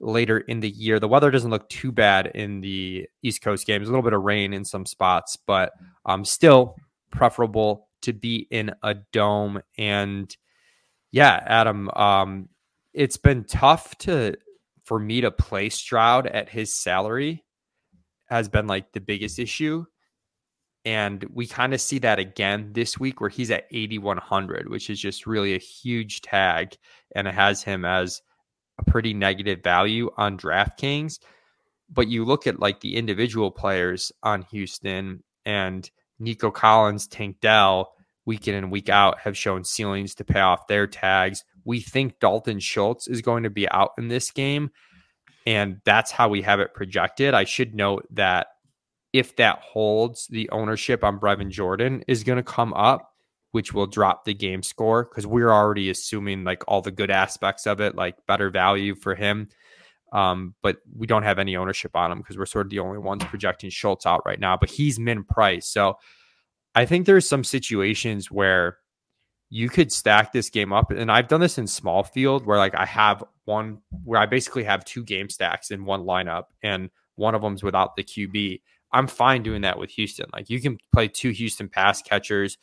later 0.00 0.38
in 0.38 0.60
the 0.60 0.70
year. 0.70 0.98
The 0.98 1.08
weather 1.08 1.30
doesn't 1.30 1.50
look 1.50 1.68
too 1.68 1.92
bad 1.92 2.28
in 2.28 2.60
the 2.60 3.06
East 3.22 3.42
Coast 3.42 3.66
games. 3.66 3.88
A 3.88 3.90
little 3.90 4.02
bit 4.02 4.14
of 4.14 4.22
rain 4.22 4.52
in 4.52 4.64
some 4.64 4.86
spots, 4.86 5.36
but 5.36 5.72
um, 6.06 6.24
still 6.24 6.76
preferable 7.10 7.88
to 8.02 8.12
be 8.12 8.46
in 8.50 8.72
a 8.82 8.94
dome. 9.12 9.60
And 9.76 10.34
yeah, 11.10 11.42
Adam, 11.44 11.90
um, 11.90 12.48
it's 12.94 13.16
been 13.16 13.44
tough 13.44 13.96
to 13.98 14.36
for 14.88 14.98
me 14.98 15.20
to 15.20 15.30
play 15.30 15.68
Stroud 15.68 16.26
at 16.26 16.48
his 16.48 16.74
salary 16.74 17.44
has 18.30 18.48
been 18.48 18.66
like 18.66 18.90
the 18.92 19.00
biggest 19.00 19.38
issue. 19.38 19.84
And 20.86 21.22
we 21.30 21.46
kind 21.46 21.74
of 21.74 21.80
see 21.82 21.98
that 21.98 22.18
again 22.18 22.72
this 22.72 22.98
week 22.98 23.20
where 23.20 23.28
he's 23.28 23.50
at 23.50 23.66
8,100, 23.70 24.70
which 24.70 24.88
is 24.88 24.98
just 24.98 25.26
really 25.26 25.54
a 25.54 25.58
huge 25.58 26.22
tag. 26.22 26.74
And 27.14 27.28
it 27.28 27.34
has 27.34 27.62
him 27.62 27.84
as 27.84 28.22
a 28.78 28.90
pretty 28.90 29.12
negative 29.12 29.62
value 29.62 30.10
on 30.16 30.38
DraftKings. 30.38 31.18
But 31.90 32.08
you 32.08 32.24
look 32.24 32.46
at 32.46 32.58
like 32.58 32.80
the 32.80 32.96
individual 32.96 33.50
players 33.50 34.10
on 34.22 34.40
Houston, 34.50 35.22
and 35.44 35.90
Nico 36.18 36.50
Collins, 36.50 37.06
Tank 37.08 37.40
Dell, 37.42 37.92
week 38.28 38.46
in 38.46 38.54
and 38.54 38.70
week 38.70 38.90
out, 38.90 39.18
have 39.20 39.36
shown 39.36 39.64
ceilings 39.64 40.14
to 40.14 40.24
pay 40.24 40.40
off 40.40 40.66
their 40.66 40.86
tags. 40.86 41.42
We 41.64 41.80
think 41.80 42.20
Dalton 42.20 42.60
Schultz 42.60 43.08
is 43.08 43.22
going 43.22 43.42
to 43.44 43.50
be 43.50 43.68
out 43.70 43.92
in 43.96 44.08
this 44.08 44.30
game, 44.30 44.70
and 45.46 45.80
that's 45.86 46.10
how 46.10 46.28
we 46.28 46.42
have 46.42 46.60
it 46.60 46.74
projected. 46.74 47.32
I 47.32 47.44
should 47.44 47.74
note 47.74 48.06
that 48.10 48.48
if 49.14 49.34
that 49.36 49.60
holds, 49.60 50.26
the 50.28 50.50
ownership 50.50 51.02
on 51.02 51.18
Brevin 51.18 51.48
Jordan 51.48 52.04
is 52.06 52.22
going 52.22 52.36
to 52.36 52.42
come 52.42 52.74
up, 52.74 53.14
which 53.52 53.72
will 53.72 53.86
drop 53.86 54.26
the 54.26 54.34
game 54.34 54.62
score 54.62 55.04
because 55.04 55.26
we're 55.26 55.50
already 55.50 55.88
assuming 55.88 56.44
like 56.44 56.62
all 56.68 56.82
the 56.82 56.90
good 56.90 57.10
aspects 57.10 57.66
of 57.66 57.80
it, 57.80 57.94
like 57.94 58.14
better 58.26 58.50
value 58.50 58.94
for 58.94 59.14
him. 59.14 59.48
Um, 60.12 60.54
but 60.62 60.76
we 60.94 61.06
don't 61.06 61.22
have 61.22 61.38
any 61.38 61.56
ownership 61.56 61.96
on 61.96 62.12
him 62.12 62.18
because 62.18 62.36
we're 62.36 62.46
sort 62.46 62.66
of 62.66 62.70
the 62.70 62.78
only 62.80 62.98
ones 62.98 63.24
projecting 63.24 63.70
Schultz 63.70 64.04
out 64.04 64.20
right 64.26 64.40
now. 64.40 64.58
But 64.58 64.70
he's 64.70 64.98
min 64.98 65.24
price, 65.24 65.66
so 65.66 65.96
I 66.78 66.86
think 66.86 67.06
there's 67.06 67.28
some 67.28 67.42
situations 67.42 68.30
where 68.30 68.78
you 69.50 69.68
could 69.68 69.90
stack 69.90 70.32
this 70.32 70.48
game 70.48 70.72
up. 70.72 70.92
And 70.92 71.10
I've 71.10 71.26
done 71.26 71.40
this 71.40 71.58
in 71.58 71.66
small 71.66 72.04
field 72.04 72.46
where 72.46 72.56
like 72.56 72.76
I 72.76 72.86
have 72.86 73.24
one 73.46 73.78
where 74.04 74.20
I 74.20 74.26
basically 74.26 74.62
have 74.62 74.84
two 74.84 75.02
game 75.02 75.28
stacks 75.28 75.72
in 75.72 75.84
one 75.84 76.04
lineup 76.04 76.44
and 76.62 76.90
one 77.16 77.34
of 77.34 77.42
them's 77.42 77.64
without 77.64 77.96
the 77.96 78.04
QB. 78.04 78.60
I'm 78.92 79.08
fine 79.08 79.42
doing 79.42 79.62
that 79.62 79.76
with 79.76 79.90
Houston. 79.90 80.26
Like 80.32 80.48
you 80.50 80.60
can 80.60 80.78
play 80.94 81.08
two 81.08 81.30
Houston 81.30 81.68
pass 81.68 82.00
catchers, 82.00 82.58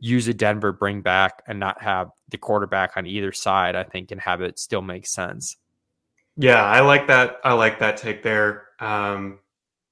use 0.00 0.26
a 0.26 0.34
Denver 0.34 0.72
bring 0.72 1.00
back, 1.00 1.40
and 1.46 1.60
not 1.60 1.80
have 1.80 2.10
the 2.30 2.38
quarterback 2.38 2.96
on 2.96 3.06
either 3.06 3.30
side, 3.30 3.76
I 3.76 3.84
think, 3.84 4.10
and 4.10 4.20
have 4.20 4.40
it 4.40 4.58
still 4.58 4.82
make 4.82 5.06
sense. 5.06 5.56
Yeah, 6.36 6.64
I 6.64 6.80
like 6.80 7.06
that. 7.06 7.36
I 7.44 7.52
like 7.52 7.78
that 7.78 7.96
take 7.96 8.24
there. 8.24 8.64
Um, 8.80 9.38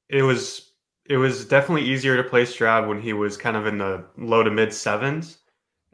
it 0.09 0.23
was 0.23 0.70
it 1.11 1.17
was 1.17 1.45
definitely 1.45 1.91
easier 1.91 2.17
to 2.17 2.23
play 2.23 2.45
Stroud 2.45 2.87
when 2.87 3.01
he 3.01 3.13
was 3.13 3.37
kind 3.37 3.57
of 3.57 3.67
in 3.67 3.79
the 3.79 4.05
low 4.17 4.45
to 4.45 4.51
mid 4.51 4.73
sevens. 4.73 5.39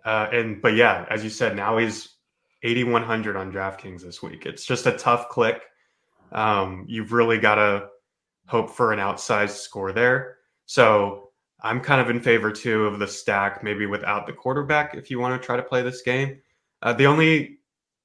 Uh, 0.04 0.28
and 0.30 0.60
but 0.60 0.74
yeah, 0.74 1.06
as 1.08 1.24
you 1.24 1.30
said, 1.30 1.56
now 1.56 1.78
he's 1.78 2.16
8100 2.62 3.34
on 3.34 3.50
DraftKings 3.50 4.02
this 4.02 4.22
week. 4.22 4.44
It's 4.44 4.66
just 4.66 4.84
a 4.84 4.92
tough 4.92 5.30
click. 5.30 5.62
Um, 6.32 6.84
you've 6.86 7.12
really 7.12 7.38
got 7.38 7.54
to 7.54 7.88
hope 8.46 8.68
for 8.68 8.92
an 8.92 8.98
outsized 8.98 9.56
score 9.56 9.90
there. 9.90 10.36
So 10.66 11.30
I'm 11.62 11.80
kind 11.80 12.02
of 12.02 12.10
in 12.10 12.20
favor 12.20 12.52
too 12.52 12.84
of 12.84 12.98
the 12.98 13.08
stack, 13.08 13.64
maybe 13.64 13.86
without 13.86 14.26
the 14.26 14.34
quarterback 14.34 14.94
if 14.96 15.10
you 15.10 15.18
want 15.18 15.40
to 15.40 15.44
try 15.44 15.56
to 15.56 15.62
play 15.62 15.80
this 15.82 16.02
game. 16.02 16.42
Uh, 16.82 16.92
the 16.92 17.06
only 17.06 17.60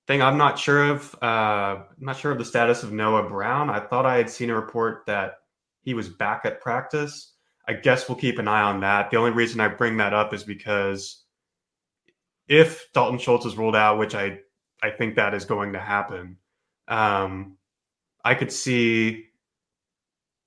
thing 0.08 0.22
I'm 0.22 0.38
not 0.38 0.58
sure 0.58 0.86
of, 0.86 1.13
uh, 1.22 1.25
I'm 1.75 1.86
not 2.00 2.15
sure 2.15 2.32
of 2.32 2.38
the 2.38 2.46
status 2.46 2.84
of 2.84 2.94
Noah 2.94 3.27
Brown. 3.27 3.70
I 3.70 3.82
thought 3.82 4.06
I 4.06 4.15
had 4.15 4.30
seen 4.30 4.50
a 4.50 4.56
report 4.56 5.03
that 5.08 5.40
he 5.81 5.93
was 5.93 6.09
back 6.09 6.45
at 6.45 6.61
practice. 6.61 7.33
I 7.67 7.73
guess 7.73 8.07
we'll 8.07 8.17
keep 8.17 8.39
an 8.39 8.47
eye 8.47 8.61
on 8.61 8.79
that. 8.81 9.11
The 9.11 9.17
only 9.17 9.31
reason 9.31 9.59
I 9.59 9.67
bring 9.67 9.97
that 9.97 10.13
up 10.13 10.33
is 10.33 10.43
because 10.43 11.23
if 12.47 12.91
Dalton 12.93 13.19
Schultz 13.19 13.45
is 13.45 13.57
ruled 13.57 13.75
out, 13.75 13.97
which 14.00 14.15
I 14.15 14.39
I 14.83 14.89
think 14.89 15.15
that 15.15 15.33
is 15.33 15.45
going 15.45 15.73
to 15.73 15.79
happen, 15.79 16.38
um, 16.88 17.57
I 18.25 18.35
could 18.35 18.51
see 18.51 19.25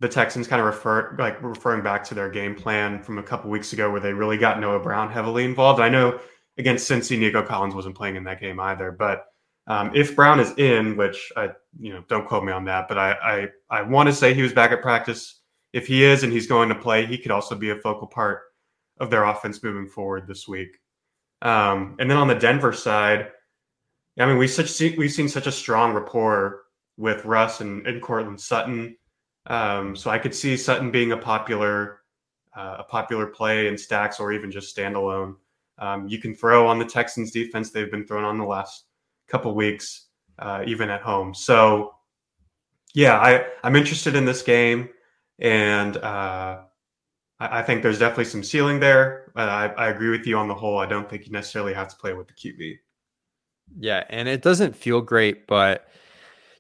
the 0.01 0.09
Texans 0.09 0.49
kind 0.49 0.61
of 0.61 0.67
refer 0.67 1.17
like 1.19 1.43
referring 1.43 1.83
back 1.83 2.05
to 2.05 2.15
their 2.15 2.29
game 2.29 2.55
plan 2.55 3.03
from 3.03 3.19
a 3.19 3.23
couple 3.23 3.51
weeks 3.51 3.73
ago 3.73 3.91
where 3.91 4.01
they 4.01 4.13
really 4.13 4.37
got 4.37 4.61
Noah 4.61 4.81
Brown 4.81 5.11
heavily 5.11 5.45
involved. 5.45 5.81
I 5.81 5.89
know 5.89 6.21
against 6.59 6.91
Cincy, 6.91 7.19
Nico 7.19 7.43
Collins 7.43 7.75
wasn't 7.75 7.95
playing 7.95 8.17
in 8.17 8.25
that 8.25 8.41
game 8.41 8.61
either, 8.61 8.93
but 8.93 9.27
um, 9.67 9.91
if 9.95 10.15
Brown 10.15 10.41
is 10.41 10.53
in, 10.59 10.97
which 10.97 11.33
I 11.37 11.51
you 11.79 11.93
know 11.93 12.05
don't 12.09 12.27
quote 12.27 12.45
me 12.45 12.53
on 12.53 12.65
that, 12.65 12.89
but 12.89 12.99
I 12.99 13.49
I, 13.71 13.79
I 13.79 13.83
want 13.83 14.09
to 14.09 14.15
say 14.15 14.35
he 14.35 14.43
was 14.43 14.53
back 14.53 14.73
at 14.73 14.83
practice. 14.83 15.41
If 15.73 15.87
he 15.87 16.05
is 16.05 16.23
and 16.23 16.33
he's 16.33 16.47
going 16.47 16.69
to 16.69 16.75
play, 16.75 17.05
he 17.05 17.19
could 17.19 17.33
also 17.33 17.55
be 17.57 17.71
a 17.71 17.77
focal 17.77 18.07
part 18.07 18.43
of 18.99 19.11
their 19.11 19.25
offense 19.25 19.63
moving 19.63 19.89
forward 19.89 20.29
this 20.29 20.47
week. 20.47 20.79
Um, 21.43 21.97
and 21.99 22.09
then 22.09 22.17
on 22.17 22.29
the 22.29 22.35
Denver 22.35 22.73
side, 22.73 23.33
I 24.19 24.27
mean, 24.27 24.39
we 24.39 24.47
such 24.47 24.81
we've 24.97 25.13
seen 25.13 25.29
such 25.29 25.47
a 25.47 25.53
strong 25.53 25.93
rapport 25.93 26.63
with 26.97 27.25
Russ 27.25 27.61
and, 27.61 27.87
and 27.87 28.01
Courtland 28.01 28.41
Sutton. 28.41 28.97
Um, 29.47 29.97
so 29.97 30.11
I 30.11 30.19
could 30.19 30.35
see 30.35 30.57
Sutton 30.57 30.91
being 30.91 31.13
a 31.13 31.17
popular 31.17 32.01
uh, 32.57 32.77
a 32.81 32.85
popular 32.85 33.27
play 33.27 33.67
in 33.67 33.77
stacks 33.77 34.21
or 34.21 34.33
even 34.33 34.51
just 34.51 34.77
standalone. 34.77 35.35
Um, 35.79 36.07
you 36.07 36.19
can 36.19 36.35
throw 36.35 36.69
on 36.69 36.79
the 36.79 36.85
Texans 36.85 37.33
defense; 37.33 37.71
they've 37.71 37.91
been 37.91 38.07
thrown 38.07 38.25
on 38.25 38.39
the 38.39 38.45
last 38.45 38.85
couple 39.29 39.55
weeks, 39.55 40.07
uh, 40.39 40.65
even 40.67 40.91
at 40.91 41.03
home. 41.03 41.35
So, 41.35 41.95
yeah, 42.95 43.19
I 43.19 43.47
I'm 43.63 43.77
interested 43.77 44.15
in 44.15 44.25
this 44.25 44.43
game, 44.43 44.89
and 45.39 45.97
uh, 45.97 46.61
I, 47.41 47.59
I, 47.61 47.63
think 47.63 47.83
there's 47.83 47.99
definitely 47.99 48.27
some 48.27 48.45
ceiling 48.45 48.81
there. 48.81 49.33
But 49.35 49.49
I, 49.49 49.67
I 49.67 49.89
agree 49.89 50.11
with 50.11 50.27
you 50.27 50.37
on 50.39 50.49
the 50.49 50.55
whole. 50.55 50.79
I 50.79 50.87
don't 50.87 51.09
think 51.09 51.27
you 51.27 51.33
necessarily 51.33 51.75
have 51.75 51.89
to 51.89 51.97
play 51.97 52.13
with 52.13 52.29
the 52.29 52.35
QB. 52.35 52.77
Yeah, 53.79 54.05
and 54.11 54.29
it 54.29 54.43
doesn't 54.43 54.77
feel 54.77 55.01
great, 55.01 55.47
but 55.47 55.89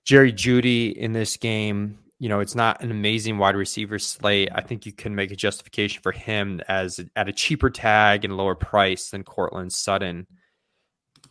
Jerry 0.05 0.33
Jeudy 0.33 0.93
in 0.97 1.13
this 1.13 1.37
game 1.37 1.99
you 2.25 2.29
know, 2.29 2.41
it's 2.41 2.55
not 2.55 2.83
an 2.83 2.91
amazing 2.91 3.37
wide 3.39 3.57
receiver 3.57 3.99
slate. 3.99 4.49
I 4.55 4.61
think 4.61 4.87
you 4.87 4.93
can 4.93 5.15
make 5.15 5.31
a 5.31 5.37
justification 5.37 6.01
for 6.03 6.13
him 6.13 6.63
as 6.69 7.01
at 7.17 7.29
a 7.29 7.33
cheaper 7.33 7.69
tag 7.71 8.25
and 8.25 8.37
lower 8.37 8.55
price 8.55 9.11
than 9.11 9.25
Courtland 9.25 9.73
Sutton. 9.73 10.27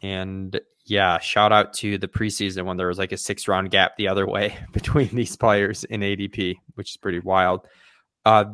And 0.02 0.60
yeah, 0.86 1.20
shout 1.20 1.52
out 1.52 1.74
to 1.76 1.98
the 1.98 2.08
preseason 2.08 2.66
when 2.66 2.78
there 2.78 2.88
was 2.88 2.98
like 2.98 3.12
a 3.12 3.18
six 3.18 3.48
round 3.48 3.72
gap 3.72 3.96
the 3.98 4.08
other 4.08 4.28
way 4.28 4.58
between 4.74 5.10
these 5.10 5.36
players 5.36 5.84
in 5.86 6.02
ADP, 6.02 6.56
which 6.76 6.92
is 6.92 6.98
pretty 6.98 7.20
wild. 7.20 7.68
Uh, 8.26 8.46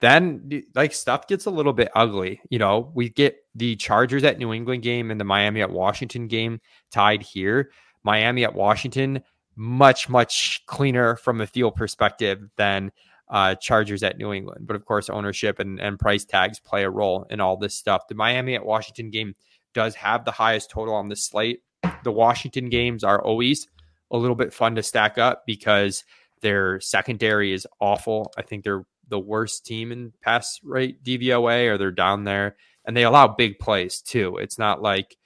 then 0.00 0.62
like 0.74 0.92
stuff 0.92 1.26
gets 1.26 1.46
a 1.46 1.50
little 1.50 1.72
bit 1.72 1.90
ugly. 1.94 2.40
You 2.50 2.58
know, 2.58 2.92
we 2.94 3.08
get 3.08 3.36
the 3.54 3.76
Chargers 3.76 4.24
at 4.24 4.38
New 4.38 4.52
England 4.52 4.82
game 4.82 5.10
and 5.10 5.18
the 5.18 5.24
Miami 5.24 5.62
at 5.62 5.70
Washington 5.70 6.26
game 6.26 6.60
tied 6.90 7.22
here. 7.22 7.70
Miami 8.02 8.44
at 8.44 8.54
Washington 8.54 9.22
much 9.56 10.08
much 10.10 10.62
cleaner 10.66 11.16
from 11.16 11.40
a 11.40 11.46
field 11.46 11.74
perspective 11.74 12.42
than 12.56 12.92
uh, 13.28 13.54
Chargers 13.56 14.02
at 14.02 14.18
New 14.18 14.32
England. 14.32 14.66
But 14.66 14.76
of 14.76 14.84
course, 14.84 15.08
ownership 15.08 15.58
and, 15.58 15.80
and 15.80 15.98
price 15.98 16.24
tags 16.24 16.60
play 16.60 16.84
a 16.84 16.90
role 16.90 17.26
in 17.30 17.40
all 17.40 17.56
this 17.56 17.74
stuff. 17.74 18.06
The 18.06 18.14
Miami 18.14 18.54
at 18.54 18.64
Washington 18.64 19.10
game 19.10 19.34
does 19.72 19.94
have 19.94 20.24
the 20.24 20.30
highest 20.30 20.70
total 20.70 20.94
on 20.94 21.08
the 21.08 21.16
slate. 21.16 21.62
The 22.06 22.12
Washington 22.12 22.68
games 22.68 23.02
are 23.02 23.20
always 23.20 23.66
a 24.12 24.16
little 24.16 24.36
bit 24.36 24.52
fun 24.52 24.76
to 24.76 24.82
stack 24.84 25.18
up 25.18 25.42
because 25.44 26.04
their 26.40 26.78
secondary 26.78 27.52
is 27.52 27.66
awful. 27.80 28.32
I 28.38 28.42
think 28.42 28.62
they're 28.62 28.84
the 29.08 29.18
worst 29.18 29.66
team 29.66 29.90
in 29.90 30.12
pass 30.22 30.60
rate 30.62 31.02
DVOA, 31.02 31.68
or 31.68 31.78
they're 31.78 31.90
down 31.90 32.22
there, 32.22 32.54
and 32.84 32.96
they 32.96 33.02
allow 33.02 33.26
big 33.26 33.58
plays 33.58 34.00
too. 34.00 34.36
It's 34.36 34.56
not 34.56 34.80
like 34.80 35.16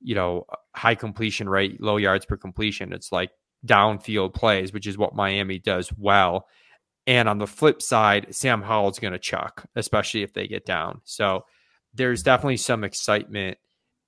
you 0.00 0.14
know 0.14 0.46
high 0.74 0.94
completion 0.94 1.50
rate, 1.50 1.82
low 1.82 1.98
yards 1.98 2.24
per 2.24 2.38
completion. 2.38 2.94
It's 2.94 3.12
like 3.12 3.30
downfield 3.66 4.32
plays, 4.32 4.72
which 4.72 4.86
is 4.86 4.96
what 4.96 5.14
Miami 5.14 5.58
does 5.58 5.92
well. 5.98 6.46
And 7.06 7.28
on 7.28 7.36
the 7.36 7.46
flip 7.46 7.82
side, 7.82 8.34
Sam 8.34 8.62
Howell's 8.62 8.98
going 8.98 9.12
to 9.12 9.18
chuck, 9.18 9.66
especially 9.76 10.22
if 10.22 10.32
they 10.32 10.48
get 10.48 10.64
down. 10.64 11.02
So 11.04 11.44
there's 11.92 12.22
definitely 12.22 12.56
some 12.56 12.84
excitement 12.84 13.58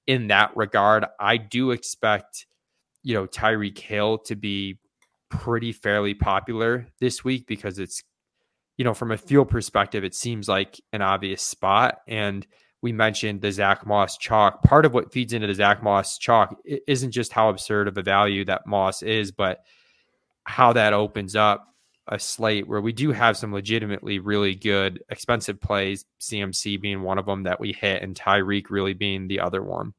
in 0.06 0.28
that 0.28 0.56
regard. 0.56 1.04
I 1.18 1.36
do 1.36 1.70
expect, 1.70 2.46
you 3.02 3.14
know, 3.14 3.26
Tyreek 3.26 3.78
Hill 3.78 4.18
to 4.18 4.36
be 4.36 4.78
pretty 5.28 5.72
fairly 5.72 6.14
popular 6.14 6.86
this 7.00 7.24
week 7.24 7.46
because 7.46 7.78
it's, 7.78 8.02
you 8.76 8.84
know, 8.84 8.94
from 8.94 9.12
a 9.12 9.16
field 9.16 9.48
perspective, 9.48 10.04
it 10.04 10.14
seems 10.14 10.48
like 10.48 10.80
an 10.92 11.02
obvious 11.02 11.42
spot. 11.42 11.98
And 12.06 12.46
we 12.82 12.92
mentioned 12.92 13.40
the 13.40 13.50
Zach 13.50 13.86
Moss 13.86 14.18
chalk. 14.18 14.62
Part 14.62 14.84
of 14.84 14.92
what 14.92 15.12
feeds 15.12 15.32
into 15.32 15.46
the 15.46 15.54
Zach 15.54 15.82
Moss 15.82 16.18
chalk 16.18 16.56
isn't 16.86 17.12
just 17.12 17.32
how 17.32 17.48
absurd 17.48 17.88
of 17.88 17.96
a 17.96 18.02
value 18.02 18.44
that 18.44 18.66
Moss 18.66 19.02
is, 19.02 19.32
but 19.32 19.60
how 20.44 20.72
that 20.74 20.92
opens 20.92 21.34
up 21.34 21.73
a 22.08 22.18
slate 22.18 22.68
where 22.68 22.80
we 22.80 22.92
do 22.92 23.12
have 23.12 23.36
some 23.36 23.52
legitimately 23.52 24.18
really 24.18 24.54
good 24.54 25.02
expensive 25.08 25.60
plays, 25.60 26.04
CMC 26.20 26.80
being 26.80 27.02
one 27.02 27.18
of 27.18 27.26
them 27.26 27.44
that 27.44 27.60
we 27.60 27.72
hit, 27.72 28.02
and 28.02 28.14
Tyreek 28.14 28.70
really 28.70 28.94
being 28.94 29.26
the 29.26 29.40
other 29.40 29.62
one. 29.62 29.94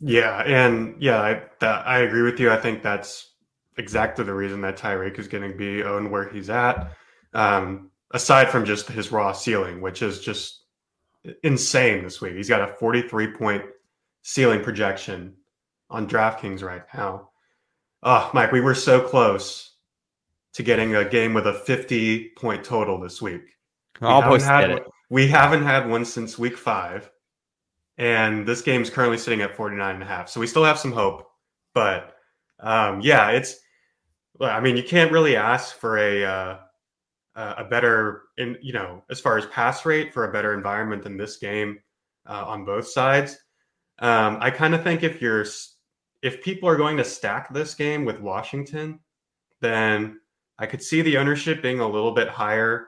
Yeah, 0.00 0.42
and 0.42 1.00
yeah, 1.00 1.20
I 1.20 1.42
that, 1.60 1.86
I 1.86 2.00
agree 2.00 2.22
with 2.22 2.40
you. 2.40 2.50
I 2.50 2.56
think 2.56 2.82
that's 2.82 3.30
exactly 3.76 4.24
the 4.24 4.34
reason 4.34 4.60
that 4.62 4.78
Tyreek 4.78 5.18
is 5.18 5.28
getting 5.28 5.56
be 5.56 5.82
owned 5.82 6.10
where 6.10 6.28
he's 6.28 6.50
at. 6.50 6.92
Um, 7.34 7.90
aside 8.10 8.48
from 8.48 8.64
just 8.64 8.88
his 8.88 9.12
raw 9.12 9.32
ceiling, 9.32 9.80
which 9.80 10.02
is 10.02 10.20
just 10.20 10.64
insane 11.42 12.02
this 12.02 12.20
week. 12.20 12.34
He's 12.34 12.48
got 12.48 12.68
a 12.68 12.74
43 12.74 13.32
point 13.32 13.64
ceiling 14.22 14.62
projection 14.62 15.34
on 15.88 16.08
DraftKings 16.08 16.62
right 16.62 16.82
now. 16.94 17.30
Oh, 18.02 18.30
Mike, 18.32 18.52
we 18.52 18.60
were 18.60 18.74
so 18.74 19.00
close 19.00 19.69
to 20.54 20.62
getting 20.62 20.96
a 20.96 21.08
game 21.08 21.34
with 21.34 21.46
a 21.46 21.54
50 21.54 22.30
point 22.36 22.64
total 22.64 23.00
this 23.00 23.22
week. 23.22 23.42
We 24.00 24.06
Almost 24.06 24.46
haven't 24.46 24.70
had 24.70 24.78
it. 24.78 24.86
We 25.10 25.28
haven't 25.28 25.62
had 25.62 25.88
one 25.88 26.04
since 26.04 26.38
week 26.38 26.56
five. 26.56 27.10
And 27.98 28.46
this 28.46 28.62
game 28.62 28.80
is 28.80 28.88
currently 28.88 29.18
sitting 29.18 29.42
at 29.42 29.54
49 29.54 29.94
and 29.94 30.02
a 30.02 30.06
half. 30.06 30.28
So 30.28 30.40
we 30.40 30.46
still 30.46 30.64
have 30.64 30.78
some 30.78 30.92
hope. 30.92 31.28
But 31.74 32.14
um, 32.60 33.00
yeah, 33.00 33.30
it's, 33.30 33.56
I 34.40 34.60
mean, 34.60 34.76
you 34.76 34.82
can't 34.82 35.12
really 35.12 35.36
ask 35.36 35.76
for 35.76 35.98
a, 35.98 36.24
uh, 36.24 36.58
a 37.36 37.64
better 37.64 38.22
in 38.38 38.58
you 38.60 38.72
know 38.72 39.02
as 39.10 39.20
far 39.20 39.38
as 39.38 39.46
pass 39.46 39.86
rate 39.86 40.12
for 40.12 40.24
a 40.24 40.32
better 40.32 40.54
environment 40.54 41.02
than 41.02 41.16
this 41.16 41.36
game 41.36 41.78
uh, 42.26 42.44
on 42.46 42.64
both 42.64 42.88
sides. 42.88 43.38
Um, 43.98 44.38
I 44.40 44.50
kind 44.50 44.74
of 44.74 44.82
think 44.82 45.02
if 45.02 45.20
you're 45.20 45.44
if 46.22 46.42
people 46.42 46.68
are 46.68 46.76
going 46.76 46.96
to 46.96 47.04
stack 47.04 47.52
this 47.52 47.74
game 47.74 48.04
with 48.04 48.20
Washington, 48.20 49.00
then 49.60 50.19
I 50.60 50.66
could 50.66 50.82
see 50.82 51.02
the 51.02 51.16
ownership 51.16 51.62
being 51.62 51.80
a 51.80 51.88
little 51.88 52.12
bit 52.12 52.28
higher 52.28 52.86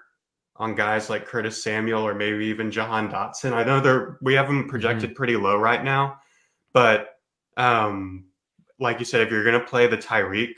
on 0.56 0.74
guys 0.74 1.10
like 1.10 1.26
Curtis 1.26 1.60
Samuel 1.62 2.06
or 2.06 2.14
maybe 2.14 2.44
even 2.46 2.70
Jahan 2.70 3.10
Dotson. 3.10 3.52
I 3.52 3.64
know 3.64 3.80
they're 3.80 4.18
we 4.22 4.34
have 4.34 4.46
them 4.46 4.68
projected 4.68 5.10
mm-hmm. 5.10 5.16
pretty 5.16 5.36
low 5.36 5.56
right 5.56 5.82
now, 5.82 6.18
but 6.72 7.16
um, 7.56 8.26
like 8.78 8.98
you 9.00 9.04
said, 9.04 9.22
if 9.22 9.30
you're 9.30 9.44
going 9.44 9.58
to 9.58 9.66
play 9.66 9.88
the 9.88 9.98
Tyreek 9.98 10.52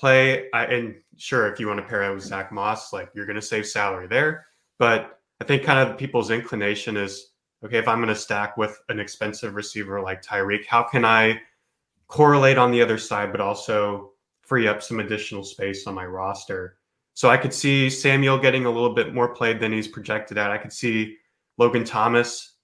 play. 0.00 0.48
I, 0.52 0.64
and 0.64 0.94
sure, 1.18 1.52
if 1.52 1.60
you 1.60 1.68
want 1.68 1.78
to 1.78 1.86
pair 1.86 2.02
it 2.02 2.14
with 2.14 2.24
Zach 2.24 2.50
Moss, 2.50 2.92
like 2.92 3.10
you're 3.14 3.26
going 3.26 3.36
to 3.36 3.42
save 3.42 3.66
salary 3.66 4.08
there. 4.08 4.46
But 4.78 5.18
I 5.40 5.44
think 5.44 5.62
kind 5.62 5.78
of 5.78 5.98
people's 5.98 6.30
inclination 6.30 6.96
is 6.96 7.32
okay, 7.62 7.78
if 7.78 7.86
I'm 7.86 7.98
going 7.98 8.08
to 8.08 8.14
stack 8.14 8.56
with 8.56 8.80
an 8.88 8.98
expensive 8.98 9.54
receiver 9.54 10.00
like 10.00 10.22
Tyreek, 10.22 10.66
how 10.66 10.82
can 10.82 11.04
I 11.04 11.40
correlate 12.08 12.56
on 12.56 12.72
the 12.72 12.80
other 12.80 12.96
side, 12.96 13.30
but 13.30 13.40
also 13.40 14.09
free 14.50 14.66
up 14.66 14.82
some 14.82 14.98
additional 14.98 15.44
space 15.44 15.86
on 15.86 15.94
my 15.94 16.04
roster? 16.04 16.76
So 17.14 17.30
I 17.30 17.36
could 17.36 17.54
see 17.54 17.88
Samuel 17.88 18.36
getting 18.36 18.66
a 18.66 18.70
little 18.70 18.92
bit 18.92 19.14
more 19.14 19.32
played 19.32 19.60
than 19.60 19.72
he's 19.72 19.86
projected 19.86 20.38
at. 20.38 20.50
I 20.50 20.58
could 20.58 20.72
see 20.72 21.18
Logan 21.56 21.84
Thomas, 21.84 22.56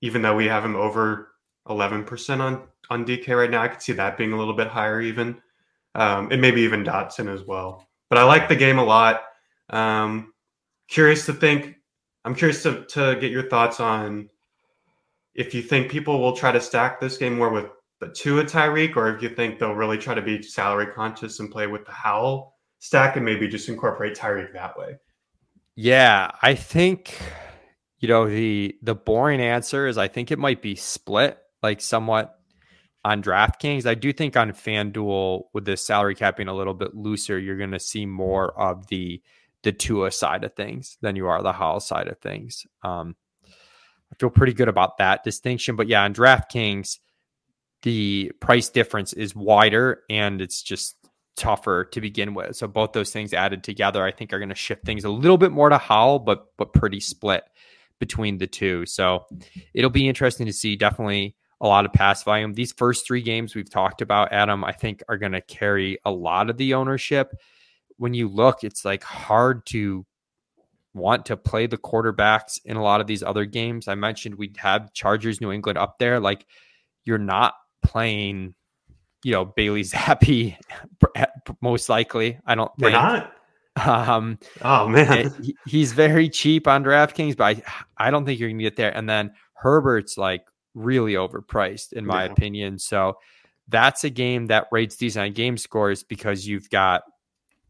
even 0.00 0.22
though 0.22 0.34
we 0.34 0.46
have 0.46 0.64
him 0.64 0.74
over 0.74 1.34
11% 1.68 2.40
on, 2.40 2.62
on 2.88 3.04
DK 3.04 3.36
right 3.36 3.50
now, 3.50 3.60
I 3.60 3.68
could 3.68 3.82
see 3.82 3.92
that 3.92 4.16
being 4.16 4.32
a 4.32 4.38
little 4.38 4.54
bit 4.54 4.68
higher 4.68 5.02
even. 5.02 5.42
Um, 5.94 6.30
and 6.32 6.40
maybe 6.40 6.62
even 6.62 6.82
Dotson 6.82 7.30
as 7.30 7.44
well. 7.44 7.86
But 8.08 8.18
I 8.18 8.22
like 8.22 8.48
the 8.48 8.56
game 8.56 8.78
a 8.78 8.84
lot. 8.84 9.20
Um, 9.68 10.32
curious 10.88 11.26
to 11.26 11.34
think 11.34 11.76
I'm 12.24 12.34
curious 12.34 12.62
to, 12.62 12.84
to 12.86 13.16
get 13.20 13.30
your 13.30 13.50
thoughts 13.50 13.80
on 13.80 14.30
if 15.34 15.54
you 15.54 15.60
think 15.60 15.90
people 15.90 16.20
will 16.20 16.36
try 16.36 16.52
to 16.52 16.60
stack 16.60 17.00
this 17.00 17.18
game 17.18 17.36
more 17.36 17.50
with 17.50 17.66
the 18.02 18.08
Tua 18.08 18.44
Tyreek, 18.44 18.96
or 18.96 19.14
if 19.14 19.22
you 19.22 19.28
think 19.28 19.58
they'll 19.58 19.74
really 19.74 19.96
try 19.96 20.12
to 20.12 20.20
be 20.20 20.42
salary 20.42 20.88
conscious 20.92 21.38
and 21.38 21.50
play 21.50 21.68
with 21.68 21.86
the 21.86 21.92
Howell 21.92 22.56
stack 22.80 23.14
and 23.14 23.24
maybe 23.24 23.46
just 23.46 23.68
incorporate 23.68 24.16
Tyreek 24.16 24.52
that 24.54 24.76
way. 24.76 24.96
Yeah, 25.76 26.32
I 26.42 26.56
think 26.56 27.16
you 28.00 28.08
know 28.08 28.28
the 28.28 28.76
the 28.82 28.96
boring 28.96 29.40
answer 29.40 29.86
is 29.86 29.98
I 29.98 30.08
think 30.08 30.32
it 30.32 30.38
might 30.40 30.60
be 30.60 30.74
split, 30.74 31.38
like 31.62 31.80
somewhat 31.80 32.40
on 33.04 33.22
DraftKings. 33.22 33.86
I 33.86 33.94
do 33.94 34.12
think 34.12 34.36
on 34.36 34.50
FanDuel 34.50 35.44
with 35.52 35.64
the 35.64 35.76
salary 35.76 36.16
cap 36.16 36.36
being 36.36 36.48
a 36.48 36.54
little 36.54 36.74
bit 36.74 36.96
looser, 36.96 37.38
you're 37.38 37.56
going 37.56 37.70
to 37.70 37.80
see 37.80 38.04
more 38.04 38.58
of 38.60 38.88
the 38.88 39.22
the 39.62 39.72
Tua 39.72 40.10
side 40.10 40.42
of 40.42 40.54
things 40.54 40.98
than 41.02 41.14
you 41.14 41.28
are 41.28 41.40
the 41.40 41.52
Howell 41.52 41.78
side 41.78 42.08
of 42.08 42.18
things. 42.18 42.66
Um, 42.82 43.14
I 43.46 44.16
feel 44.18 44.28
pretty 44.28 44.54
good 44.54 44.68
about 44.68 44.98
that 44.98 45.22
distinction. 45.22 45.76
But 45.76 45.86
yeah, 45.86 46.02
on 46.02 46.12
DraftKings, 46.12 46.98
the 47.82 48.32
price 48.40 48.68
difference 48.68 49.12
is 49.12 49.34
wider 49.34 50.02
and 50.08 50.40
it's 50.40 50.62
just 50.62 50.96
tougher 51.36 51.84
to 51.86 52.00
begin 52.00 52.34
with. 52.34 52.56
So 52.56 52.66
both 52.66 52.92
those 52.92 53.10
things 53.10 53.32
added 53.32 53.64
together, 53.64 54.04
I 54.04 54.12
think, 54.12 54.32
are 54.32 54.38
going 54.38 54.48
to 54.48 54.54
shift 54.54 54.84
things 54.84 55.04
a 55.04 55.10
little 55.10 55.38
bit 55.38 55.52
more 55.52 55.68
to 55.68 55.78
Howell, 55.78 56.20
but 56.20 56.46
but 56.56 56.72
pretty 56.72 57.00
split 57.00 57.44
between 57.98 58.38
the 58.38 58.46
two. 58.46 58.86
So 58.86 59.26
it'll 59.74 59.90
be 59.90 60.08
interesting 60.08 60.46
to 60.46 60.52
see. 60.52 60.76
Definitely 60.76 61.36
a 61.60 61.66
lot 61.66 61.84
of 61.84 61.92
pass 61.92 62.22
volume. 62.24 62.54
These 62.54 62.72
first 62.72 63.06
three 63.06 63.22
games 63.22 63.54
we've 63.54 63.70
talked 63.70 64.02
about, 64.02 64.32
Adam, 64.32 64.64
I 64.64 64.72
think 64.72 65.02
are 65.08 65.16
going 65.16 65.32
to 65.32 65.40
carry 65.40 65.98
a 66.04 66.10
lot 66.10 66.50
of 66.50 66.56
the 66.56 66.74
ownership 66.74 67.32
when 68.02 68.14
you 68.14 68.28
look, 68.28 68.64
it's 68.64 68.84
like 68.84 69.04
hard 69.04 69.64
to 69.66 70.04
want 70.92 71.26
to 71.26 71.36
play 71.36 71.68
the 71.68 71.78
quarterbacks 71.78 72.58
in 72.64 72.76
a 72.76 72.82
lot 72.82 73.00
of 73.00 73.06
these 73.06 73.22
other 73.22 73.44
games. 73.44 73.86
I 73.86 73.94
mentioned 73.94 74.34
we'd 74.34 74.56
have 74.56 74.92
Chargers, 74.92 75.40
New 75.40 75.52
England 75.52 75.78
up 75.78 76.00
there. 76.00 76.18
Like 76.18 76.44
you're 77.04 77.16
not 77.16 77.54
playing, 77.82 78.54
you 79.22 79.32
know, 79.32 79.44
Bailey 79.44 79.82
Zappe 79.84 80.56
most 81.60 81.88
likely. 81.88 82.38
I 82.46 82.54
don't 82.54 82.70
think. 82.78 82.82
We're 82.82 82.90
not. 82.90 83.32
Um, 83.74 84.38
oh 84.60 84.86
man, 84.86 85.26
it, 85.26 85.56
he's 85.66 85.92
very 85.92 86.28
cheap 86.28 86.68
on 86.68 86.84
DraftKings, 86.84 87.36
but 87.36 87.56
I, 87.56 87.62
I 87.96 88.10
don't 88.10 88.26
think 88.26 88.38
you're 88.38 88.50
gonna 88.50 88.62
get 88.62 88.76
there. 88.76 88.94
And 88.94 89.08
then 89.08 89.32
Herbert's 89.54 90.18
like 90.18 90.44
really 90.74 91.14
overpriced 91.14 91.92
in 91.92 92.04
my 92.04 92.24
yeah. 92.24 92.32
opinion. 92.32 92.78
So 92.78 93.16
that's 93.68 94.04
a 94.04 94.10
game 94.10 94.46
that 94.48 94.66
rates 94.70 94.96
these 94.96 95.16
on 95.16 95.32
game 95.32 95.56
scores 95.56 96.02
because 96.02 96.46
you've 96.46 96.68
got 96.68 97.02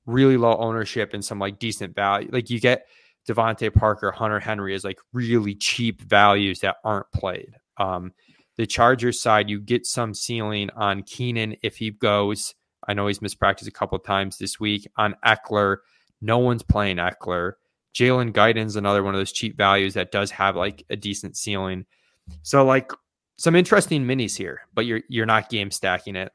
really 0.06 0.36
low 0.36 0.56
ownership 0.56 1.14
and 1.14 1.24
some 1.24 1.38
like 1.38 1.58
decent 1.58 1.94
value. 1.94 2.28
Like 2.32 2.50
you 2.50 2.58
get 2.58 2.86
DeVante 3.28 3.72
Parker, 3.72 4.10
Hunter 4.10 4.40
Henry 4.40 4.74
is 4.74 4.84
like 4.84 4.98
really 5.12 5.54
cheap 5.54 6.00
values 6.02 6.60
that 6.60 6.76
aren't 6.84 7.10
played. 7.12 7.54
Um, 7.76 8.12
the 8.56 8.66
Chargers 8.66 9.20
side, 9.20 9.48
you 9.48 9.60
get 9.60 9.86
some 9.86 10.14
ceiling 10.14 10.70
on 10.76 11.02
Keenan 11.02 11.56
if 11.62 11.76
he 11.76 11.90
goes. 11.90 12.54
I 12.86 12.94
know 12.94 13.06
he's 13.06 13.20
mispracticed 13.20 13.68
a 13.68 13.72
couple 13.72 13.98
times 13.98 14.38
this 14.38 14.60
week. 14.60 14.88
On 14.96 15.14
Ekeler. 15.24 15.78
no 16.20 16.38
one's 16.38 16.62
playing 16.62 16.98
Ekeler. 16.98 17.52
Jalen 17.94 18.32
Guyton's 18.32 18.76
another 18.76 19.02
one 19.02 19.14
of 19.14 19.20
those 19.20 19.32
cheap 19.32 19.56
values 19.56 19.94
that 19.94 20.12
does 20.12 20.30
have 20.32 20.56
like 20.56 20.84
a 20.90 20.96
decent 20.96 21.36
ceiling. 21.36 21.84
So 22.42 22.64
like 22.64 22.90
some 23.36 23.54
interesting 23.54 24.04
minis 24.04 24.36
here, 24.36 24.60
but 24.74 24.86
you're 24.86 25.02
you're 25.08 25.26
not 25.26 25.50
game 25.50 25.70
stacking 25.70 26.16
it. 26.16 26.32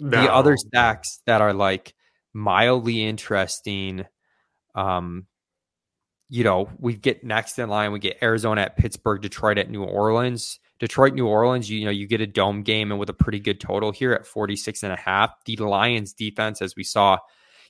No. 0.00 0.22
The 0.22 0.32
other 0.32 0.56
stacks 0.56 1.20
that 1.26 1.40
are 1.40 1.52
like 1.52 1.94
mildly 2.32 3.04
interesting. 3.04 4.04
Um, 4.74 5.26
you 6.28 6.44
know, 6.44 6.70
we 6.78 6.94
get 6.94 7.24
next 7.24 7.58
in 7.58 7.68
line, 7.68 7.92
we 7.92 7.98
get 7.98 8.18
Arizona 8.22 8.62
at 8.62 8.76
Pittsburgh, 8.76 9.20
Detroit 9.20 9.58
at 9.58 9.70
New 9.70 9.84
Orleans. 9.84 10.58
Detroit, 10.78 11.14
New 11.14 11.26
Orleans, 11.26 11.70
you, 11.70 11.78
you 11.78 11.84
know, 11.84 11.90
you 11.90 12.06
get 12.06 12.20
a 12.20 12.26
dome 12.26 12.62
game 12.62 12.90
and 12.90 13.00
with 13.00 13.08
a 13.10 13.14
pretty 13.14 13.40
good 13.40 13.60
total 13.60 13.92
here 13.92 14.12
at 14.12 14.26
46 14.26 14.82
and 14.82 14.92
a 14.92 14.96
half. 14.96 15.32
The 15.44 15.56
Lions 15.56 16.12
defense, 16.12 16.60
as 16.60 16.76
we 16.76 16.84
saw, 16.84 17.14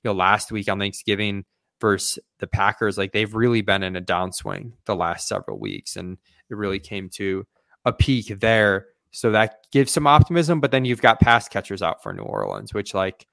you 0.03 0.11
know, 0.11 0.13
last 0.13 0.51
week 0.51 0.69
on 0.69 0.79
Thanksgiving 0.79 1.45
versus 1.81 2.19
the 2.39 2.47
Packers, 2.47 2.99
like 2.99 3.13
they've 3.13 3.35
really 3.35 3.63
been 3.63 3.83
in 3.83 3.97
a 3.97 4.01
downswing 4.01 4.73
the 4.87 4.97
last 4.97 5.29
several 5.29 5.59
weeks. 5.59 5.97
And 5.97 6.19
it 6.51 6.57
really 6.57 6.81
came 6.81 7.09
to 7.11 7.47
a 7.85 7.93
peak 7.93 8.41
there. 8.41 8.87
So 9.13 9.31
that 9.31 9.67
gives 9.71 9.93
some 9.93 10.07
optimism. 10.07 10.61
But 10.61 10.73
then 10.73 10.85
you've 10.85 11.03
got 11.03 11.21
pass 11.21 11.49
catchers 11.49 11.83
out 11.83 12.03
for 12.03 12.13
New 12.13 12.23
Orleans, 12.23 12.75
which 12.75 12.93
like 12.93 13.27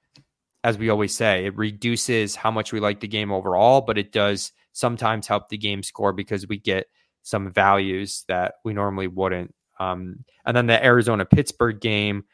as 0.64 0.78
we 0.78 0.88
always 0.88 1.14
say, 1.14 1.44
it 1.44 1.56
reduces 1.56 2.34
how 2.34 2.50
much 2.50 2.72
we 2.72 2.80
like 2.80 3.00
the 3.00 3.06
game 3.06 3.30
overall, 3.30 3.82
but 3.82 3.98
it 3.98 4.12
does 4.12 4.50
sometimes 4.72 5.26
help 5.26 5.50
the 5.50 5.58
game 5.58 5.82
score 5.82 6.14
because 6.14 6.48
we 6.48 6.58
get 6.58 6.86
some 7.22 7.52
values 7.52 8.24
that 8.28 8.54
we 8.64 8.72
normally 8.72 9.06
wouldn't. 9.06 9.54
Um, 9.78 10.24
and 10.44 10.56
then 10.56 10.66
the 10.66 10.84
Arizona 10.84 11.24
Pittsburgh 11.24 11.80
game, 11.80 12.24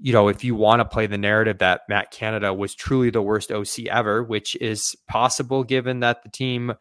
you 0.00 0.12
know, 0.12 0.28
if 0.28 0.44
you 0.44 0.54
want 0.54 0.80
to 0.80 0.84
play 0.84 1.06
the 1.06 1.18
narrative 1.18 1.58
that 1.58 1.82
Matt 1.88 2.10
Canada 2.10 2.54
was 2.54 2.74
truly 2.74 3.10
the 3.10 3.22
worst 3.22 3.52
OC 3.52 3.86
ever, 3.90 4.22
which 4.22 4.56
is 4.56 4.96
possible 5.08 5.62
given 5.64 6.00
that 6.00 6.22
the 6.22 6.30
team 6.30 6.72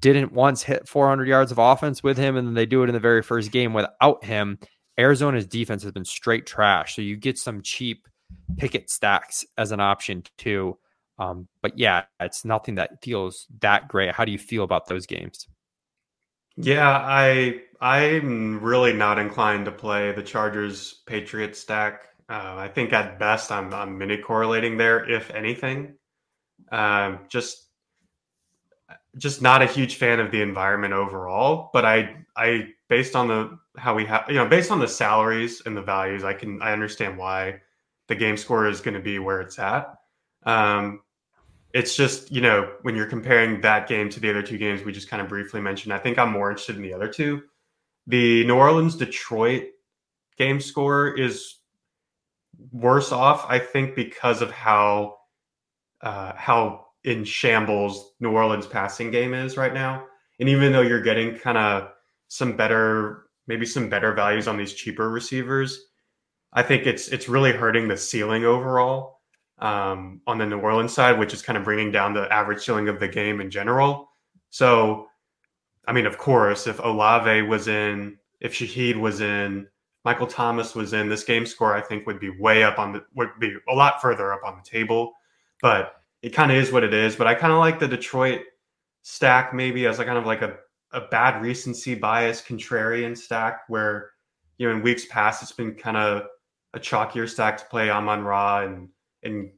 didn't 0.00 0.32
once 0.32 0.62
hit 0.62 0.88
400 0.88 1.28
yards 1.28 1.52
of 1.52 1.58
offense 1.58 2.02
with 2.02 2.16
him, 2.18 2.36
and 2.36 2.46
then 2.46 2.54
they 2.54 2.66
do 2.66 2.82
it 2.82 2.88
in 2.88 2.94
the 2.94 3.00
very 3.00 3.22
first 3.22 3.52
game 3.52 3.72
without 3.72 4.24
him. 4.24 4.58
Arizona's 4.98 5.46
defense 5.46 5.82
has 5.82 5.92
been 5.92 6.04
straight 6.04 6.46
trash. 6.46 6.96
So 6.96 7.02
you 7.02 7.16
get 7.16 7.38
some 7.38 7.62
cheap 7.62 8.08
Pickett 8.56 8.90
stacks 8.90 9.44
as 9.58 9.72
an 9.72 9.80
option 9.80 10.22
too. 10.38 10.78
Um, 11.18 11.48
but 11.62 11.78
yeah, 11.78 12.04
it's 12.20 12.44
nothing 12.44 12.76
that 12.76 13.02
feels 13.02 13.46
that 13.60 13.88
great. 13.88 14.14
How 14.14 14.24
do 14.24 14.32
you 14.32 14.38
feel 14.38 14.64
about 14.64 14.86
those 14.86 15.06
games? 15.06 15.46
Yeah, 16.56 16.88
I 17.04 17.62
I'm 17.80 18.60
really 18.60 18.92
not 18.92 19.18
inclined 19.18 19.66
to 19.66 19.72
play 19.72 20.12
the 20.12 20.22
Chargers 20.22 21.02
Patriots 21.06 21.60
stack. 21.60 22.08
Uh, 22.28 22.56
I 22.56 22.68
think 22.68 22.92
at 22.92 23.18
best 23.18 23.52
I'm 23.52 23.72
I'm 23.74 23.98
mini 23.98 24.18
correlating 24.18 24.76
there, 24.76 25.08
if 25.08 25.30
anything. 25.30 25.94
Um, 26.72 27.20
just 27.28 27.68
just 29.16 29.40
not 29.42 29.62
a 29.62 29.66
huge 29.66 29.96
fan 29.96 30.20
of 30.20 30.30
the 30.30 30.42
environment 30.42 30.92
overall. 30.92 31.70
But 31.72 31.84
I 31.84 32.16
I 32.36 32.68
based 32.88 33.16
on 33.16 33.28
the 33.28 33.58
how 33.76 33.94
we 33.94 34.04
have 34.06 34.24
you 34.28 34.34
know 34.36 34.46
based 34.46 34.70
on 34.70 34.78
the 34.78 34.88
salaries 34.88 35.62
and 35.66 35.76
the 35.76 35.82
values, 35.82 36.24
I 36.24 36.34
can 36.34 36.60
I 36.62 36.72
understand 36.72 37.16
why 37.18 37.60
the 38.08 38.14
game 38.14 38.36
score 38.36 38.66
is 38.68 38.80
going 38.80 38.94
to 38.94 39.00
be 39.00 39.18
where 39.18 39.40
it's 39.40 39.58
at. 39.58 39.94
Um, 40.44 41.00
it's 41.76 41.94
just 41.94 42.32
you 42.32 42.40
know 42.40 42.72
when 42.82 42.96
you're 42.96 43.04
comparing 43.04 43.60
that 43.60 43.86
game 43.86 44.08
to 44.08 44.18
the 44.18 44.30
other 44.30 44.40
two 44.40 44.56
games 44.56 44.82
we 44.82 44.92
just 44.92 45.10
kind 45.10 45.20
of 45.20 45.28
briefly 45.28 45.60
mentioned. 45.60 45.92
I 45.92 45.98
think 45.98 46.18
I'm 46.18 46.32
more 46.32 46.48
interested 46.48 46.76
in 46.76 46.82
the 46.82 46.94
other 46.94 47.06
two. 47.06 47.42
The 48.06 48.46
New 48.46 48.56
Orleans 48.56 48.96
Detroit 48.96 49.64
game 50.38 50.58
score 50.58 51.18
is 51.18 51.56
worse 52.72 53.12
off, 53.12 53.44
I 53.46 53.58
think, 53.58 53.94
because 53.94 54.40
of 54.40 54.50
how 54.50 55.18
uh, 56.00 56.32
how 56.34 56.86
in 57.04 57.24
shambles 57.24 58.14
New 58.20 58.30
Orleans 58.30 58.66
passing 58.66 59.10
game 59.10 59.34
is 59.34 59.58
right 59.58 59.74
now. 59.74 60.06
And 60.40 60.48
even 60.48 60.72
though 60.72 60.80
you're 60.80 61.02
getting 61.02 61.36
kind 61.36 61.58
of 61.58 61.90
some 62.28 62.56
better, 62.56 63.26
maybe 63.48 63.66
some 63.66 63.90
better 63.90 64.14
values 64.14 64.48
on 64.48 64.56
these 64.56 64.72
cheaper 64.72 65.10
receivers, 65.10 65.78
I 66.54 66.62
think 66.62 66.86
it's 66.86 67.08
it's 67.08 67.28
really 67.28 67.52
hurting 67.52 67.86
the 67.86 67.98
ceiling 67.98 68.46
overall 68.46 69.15
um, 69.58 70.20
on 70.26 70.38
the 70.38 70.46
New 70.46 70.58
Orleans 70.58 70.92
side, 70.92 71.18
which 71.18 71.32
is 71.32 71.42
kind 71.42 71.56
of 71.56 71.64
bringing 71.64 71.90
down 71.90 72.12
the 72.12 72.30
average 72.32 72.64
ceiling 72.64 72.88
of 72.88 73.00
the 73.00 73.08
game 73.08 73.40
in 73.40 73.50
general. 73.50 74.10
So, 74.50 75.08
I 75.86 75.92
mean, 75.92 76.06
of 76.06 76.18
course, 76.18 76.66
if 76.66 76.78
Olave 76.78 77.42
was 77.42 77.68
in, 77.68 78.18
if 78.40 78.54
Shaheed 78.54 78.98
was 78.98 79.20
in, 79.20 79.66
Michael 80.04 80.26
Thomas 80.26 80.74
was 80.74 80.92
in, 80.92 81.08
this 81.08 81.24
game 81.24 81.46
score 81.46 81.74
I 81.74 81.80
think 81.80 82.06
would 82.06 82.20
be 82.20 82.30
way 82.30 82.62
up 82.62 82.78
on 82.78 82.92
the 82.92 83.04
would 83.14 83.30
be 83.40 83.56
a 83.68 83.74
lot 83.74 84.00
further 84.00 84.32
up 84.32 84.40
on 84.44 84.56
the 84.56 84.68
table. 84.68 85.12
But 85.60 85.96
it 86.22 86.30
kind 86.30 86.50
of 86.50 86.56
is 86.58 86.70
what 86.70 86.84
it 86.84 86.94
is. 86.94 87.16
But 87.16 87.26
I 87.26 87.34
kind 87.34 87.52
of 87.52 87.58
like 87.58 87.80
the 87.80 87.88
Detroit 87.88 88.42
stack 89.02 89.54
maybe 89.54 89.86
as 89.86 89.98
a 89.98 90.04
kind 90.04 90.18
of 90.18 90.26
like 90.26 90.42
a, 90.42 90.56
a 90.92 91.02
bad 91.02 91.42
recency 91.42 91.94
bias 91.94 92.42
contrarian 92.42 93.16
stack 93.16 93.60
where 93.68 94.10
you 94.58 94.68
know 94.68 94.74
in 94.74 94.82
weeks 94.82 95.04
past 95.06 95.42
it's 95.42 95.52
been 95.52 95.74
kind 95.74 95.96
of 95.96 96.24
a 96.74 96.78
chalkier 96.78 97.28
stack 97.28 97.56
to 97.56 97.64
play 97.66 97.90
Amon 97.90 98.22
Ra 98.22 98.62
and 98.62 98.88
and 99.26 99.50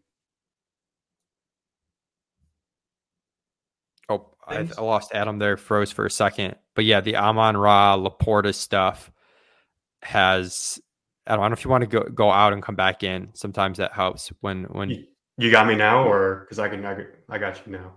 Oh, 4.09 4.31
I, 4.47 4.67
I, 4.77 4.81
lost 4.81 5.13
Adam 5.13 5.39
there, 5.39 5.57
froze 5.57 5.93
for 5.93 6.07
a 6.07 6.11
second. 6.11 6.57
but 6.75 6.85
yeah, 6.85 7.01
the 7.01 7.17
Amon 7.17 7.57
Ra 7.57 7.97
LaPorta 7.97 8.55
stuff 8.55 9.11
has. 10.03 10.81
I 11.27 11.37
don't 11.37 11.51
know 11.51 11.53
if 11.53 11.63
you 11.65 11.71
want 11.71 11.83
to 11.83 11.89
go 11.89 12.05
go 12.05 12.31
out 12.31 12.55
and 12.55 12.63
come 12.63 12.75
back 12.75 13.03
in. 13.03 13.29
Sometimes 13.35 13.77
that 13.79 13.93
helps 13.93 14.29
when 14.41 14.65
when 14.65 15.07
you 15.37 15.51
got 15.51 15.67
me 15.67 15.75
now, 15.75 16.09
or 16.09 16.41
because 16.41 16.59
I 16.59 16.69
can 16.71 16.85
I, 16.87 17.05
I 17.29 17.37
got 17.37 17.67
you 17.67 17.73
now. 17.73 17.93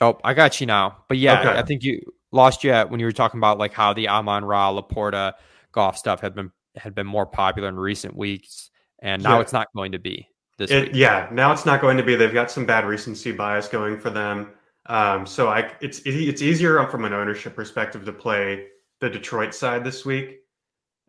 Oh, 0.00 0.18
I 0.24 0.32
got 0.32 0.58
you 0.60 0.66
now. 0.66 1.04
But 1.06 1.18
yeah, 1.18 1.40
okay. 1.40 1.58
I 1.58 1.62
think 1.62 1.82
you 1.82 2.00
lost 2.32 2.64
you 2.64 2.70
yet 2.70 2.90
when 2.90 2.98
you 2.98 3.06
were 3.06 3.12
talking 3.12 3.38
about 3.38 3.58
like 3.58 3.74
how 3.74 3.92
the 3.92 4.08
Amon 4.08 4.44
Ra 4.44 4.72
LaPorta 4.72 5.34
Goff 5.72 5.98
stuff 5.98 6.20
had 6.20 6.34
been 6.34 6.50
had 6.76 6.94
been 6.94 7.06
more 7.06 7.26
popular 7.26 7.68
in 7.68 7.76
recent 7.76 8.16
weeks, 8.16 8.70
and 9.00 9.22
now 9.22 9.34
yeah. 9.34 9.42
it's 9.42 9.52
not 9.52 9.68
going 9.74 9.92
to 9.92 9.98
be 9.98 10.30
this 10.58 10.70
it, 10.70 10.94
Yeah, 10.94 11.28
now 11.32 11.52
it's 11.52 11.66
not 11.66 11.80
going 11.80 11.96
to 11.96 12.02
be. 12.02 12.14
They've 12.14 12.32
got 12.32 12.50
some 12.50 12.66
bad 12.66 12.84
recency 12.84 13.32
bias 13.32 13.68
going 13.68 13.98
for 13.98 14.10
them. 14.10 14.52
Um, 14.86 15.26
so 15.26 15.48
I 15.48 15.72
it's 15.80 16.00
it's 16.04 16.42
easier 16.42 16.84
from 16.86 17.04
an 17.04 17.12
ownership 17.12 17.56
perspective 17.56 18.04
to 18.04 18.12
play 18.12 18.68
the 19.00 19.10
Detroit 19.10 19.54
side 19.54 19.84
this 19.84 20.04
week. 20.04 20.40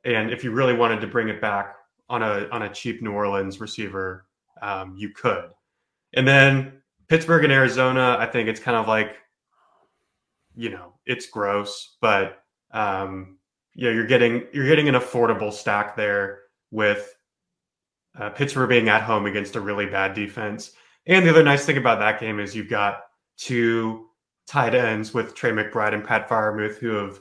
And 0.03 0.31
if 0.31 0.43
you 0.43 0.51
really 0.51 0.73
wanted 0.73 1.01
to 1.01 1.07
bring 1.07 1.29
it 1.29 1.39
back 1.41 1.75
on 2.09 2.23
a 2.23 2.47
on 2.51 2.63
a 2.63 2.69
cheap 2.69 3.01
New 3.01 3.11
Orleans 3.11 3.59
receiver, 3.59 4.25
um, 4.61 4.95
you 4.97 5.09
could. 5.09 5.49
And 6.13 6.27
then 6.27 6.81
Pittsburgh 7.07 7.43
and 7.43 7.53
Arizona, 7.53 8.17
I 8.19 8.25
think 8.25 8.49
it's 8.49 8.59
kind 8.59 8.77
of 8.77 8.87
like, 8.87 9.17
you 10.55 10.69
know, 10.69 10.93
it's 11.05 11.27
gross, 11.27 11.97
but 12.01 12.43
um, 12.71 13.37
yeah, 13.75 13.91
you're 13.91 14.07
getting 14.07 14.47
you're 14.53 14.67
getting 14.67 14.89
an 14.89 14.95
affordable 14.95 15.53
stack 15.53 15.95
there 15.95 16.41
with 16.71 17.15
uh, 18.19 18.29
Pittsburgh 18.29 18.69
being 18.69 18.89
at 18.89 19.03
home 19.03 19.25
against 19.25 19.55
a 19.55 19.61
really 19.61 19.85
bad 19.85 20.13
defense. 20.13 20.71
And 21.05 21.25
the 21.25 21.29
other 21.29 21.43
nice 21.43 21.65
thing 21.65 21.77
about 21.77 21.99
that 21.99 22.19
game 22.19 22.39
is 22.39 22.55
you've 22.55 22.69
got 22.69 23.03
two 23.37 24.07
tight 24.47 24.75
ends 24.75 25.13
with 25.13 25.35
Trey 25.35 25.51
McBride 25.51 25.93
and 25.93 26.03
Pat 26.03 26.27
Freiermuth 26.27 26.77
who 26.77 26.93
have 26.93 27.19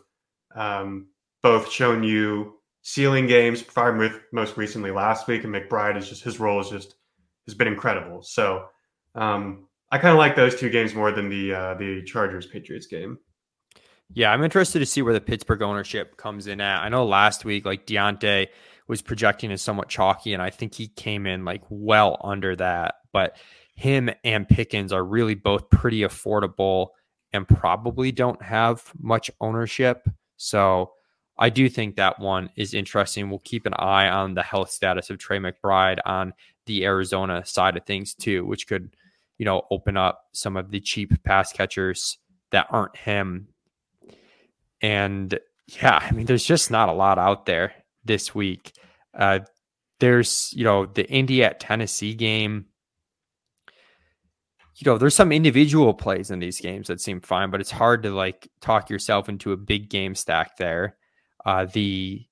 um, 0.54 1.08
both 1.42 1.70
shown 1.70 2.02
you 2.02 2.54
ceiling 2.82 3.26
games. 3.26 3.62
Freiermuth 3.62 4.20
most 4.32 4.56
recently 4.56 4.90
last 4.90 5.28
week, 5.28 5.44
and 5.44 5.54
McBride 5.54 5.96
is 5.96 6.08
just 6.08 6.22
his 6.22 6.40
role 6.40 6.60
is 6.60 6.70
just 6.70 6.94
has 7.46 7.54
been 7.54 7.68
incredible. 7.68 8.22
So 8.22 8.66
um, 9.14 9.68
I 9.90 9.98
kind 9.98 10.12
of 10.12 10.18
like 10.18 10.34
those 10.34 10.58
two 10.58 10.70
games 10.70 10.94
more 10.94 11.12
than 11.12 11.28
the 11.28 11.54
uh, 11.54 11.74
the 11.74 12.02
Chargers 12.04 12.46
Patriots 12.46 12.86
game. 12.86 13.18
Yeah, 14.12 14.32
I'm 14.32 14.44
interested 14.44 14.78
to 14.78 14.86
see 14.86 15.02
where 15.02 15.12
the 15.12 15.20
Pittsburgh 15.20 15.62
ownership 15.62 16.16
comes 16.16 16.46
in 16.46 16.60
at. 16.60 16.82
I 16.82 16.88
know 16.88 17.04
last 17.04 17.44
week, 17.44 17.64
like 17.64 17.86
Diontae 17.86 18.48
was 18.88 19.02
projecting 19.02 19.50
as 19.52 19.62
somewhat 19.62 19.88
chalky, 19.88 20.32
and 20.32 20.42
I 20.42 20.50
think 20.50 20.74
he 20.74 20.88
came 20.88 21.26
in 21.26 21.44
like 21.44 21.62
well 21.68 22.20
under 22.22 22.54
that. 22.56 22.96
But 23.12 23.36
him 23.74 24.10
and 24.24 24.48
Pickens 24.48 24.92
are 24.92 25.04
really 25.04 25.34
both 25.34 25.68
pretty 25.70 26.00
affordable 26.00 26.88
and 27.32 27.48
probably 27.48 28.12
don't 28.12 28.40
have 28.42 28.92
much 28.98 29.30
ownership. 29.40 30.08
So 30.36 30.92
I 31.38 31.50
do 31.50 31.68
think 31.68 31.96
that 31.96 32.18
one 32.18 32.50
is 32.56 32.72
interesting. 32.74 33.28
We'll 33.28 33.40
keep 33.40 33.66
an 33.66 33.74
eye 33.74 34.08
on 34.08 34.34
the 34.34 34.42
health 34.42 34.70
status 34.70 35.10
of 35.10 35.18
Trey 35.18 35.38
McBride 35.38 35.98
on 36.06 36.32
the 36.66 36.84
Arizona 36.84 37.44
side 37.44 37.76
of 37.76 37.84
things 37.84 38.14
too, 38.14 38.46
which 38.46 38.66
could, 38.66 38.96
you 39.38 39.44
know, 39.44 39.62
open 39.70 39.96
up 39.96 40.24
some 40.32 40.56
of 40.56 40.70
the 40.70 40.80
cheap 40.80 41.12
pass 41.24 41.52
catchers 41.52 42.18
that 42.52 42.66
aren't 42.70 42.96
him. 42.96 43.48
And 44.80 45.38
yeah, 45.66 45.98
I 46.00 46.12
mean, 46.12 46.26
there's 46.26 46.44
just 46.44 46.70
not 46.70 46.88
a 46.88 46.92
lot 46.92 47.18
out 47.18 47.44
there 47.44 47.74
this 48.06 48.34
week. 48.34 48.72
Uh, 49.16 49.40
there's, 50.00 50.52
you 50.54 50.64
know, 50.64 50.86
the 50.86 51.08
Indy 51.08 51.42
at 51.42 51.60
Tennessee 51.60 52.14
game. 52.14 52.66
You 54.76 54.90
know, 54.90 54.98
there's 54.98 55.14
some 55.14 55.32
individual 55.32 55.94
plays 55.94 56.30
in 56.30 56.38
these 56.38 56.60
games 56.60 56.88
that 56.88 57.00
seem 57.00 57.20
fine, 57.20 57.50
but 57.50 57.60
it's 57.60 57.70
hard 57.70 58.02
to 58.02 58.10
like 58.10 58.48
talk 58.60 58.90
yourself 58.90 59.28
into 59.28 59.52
a 59.52 59.56
big 59.56 59.88
game 59.88 60.14
stack 60.14 60.58
there. 60.58 60.96
Uh, 61.46 61.64
the 61.64 62.26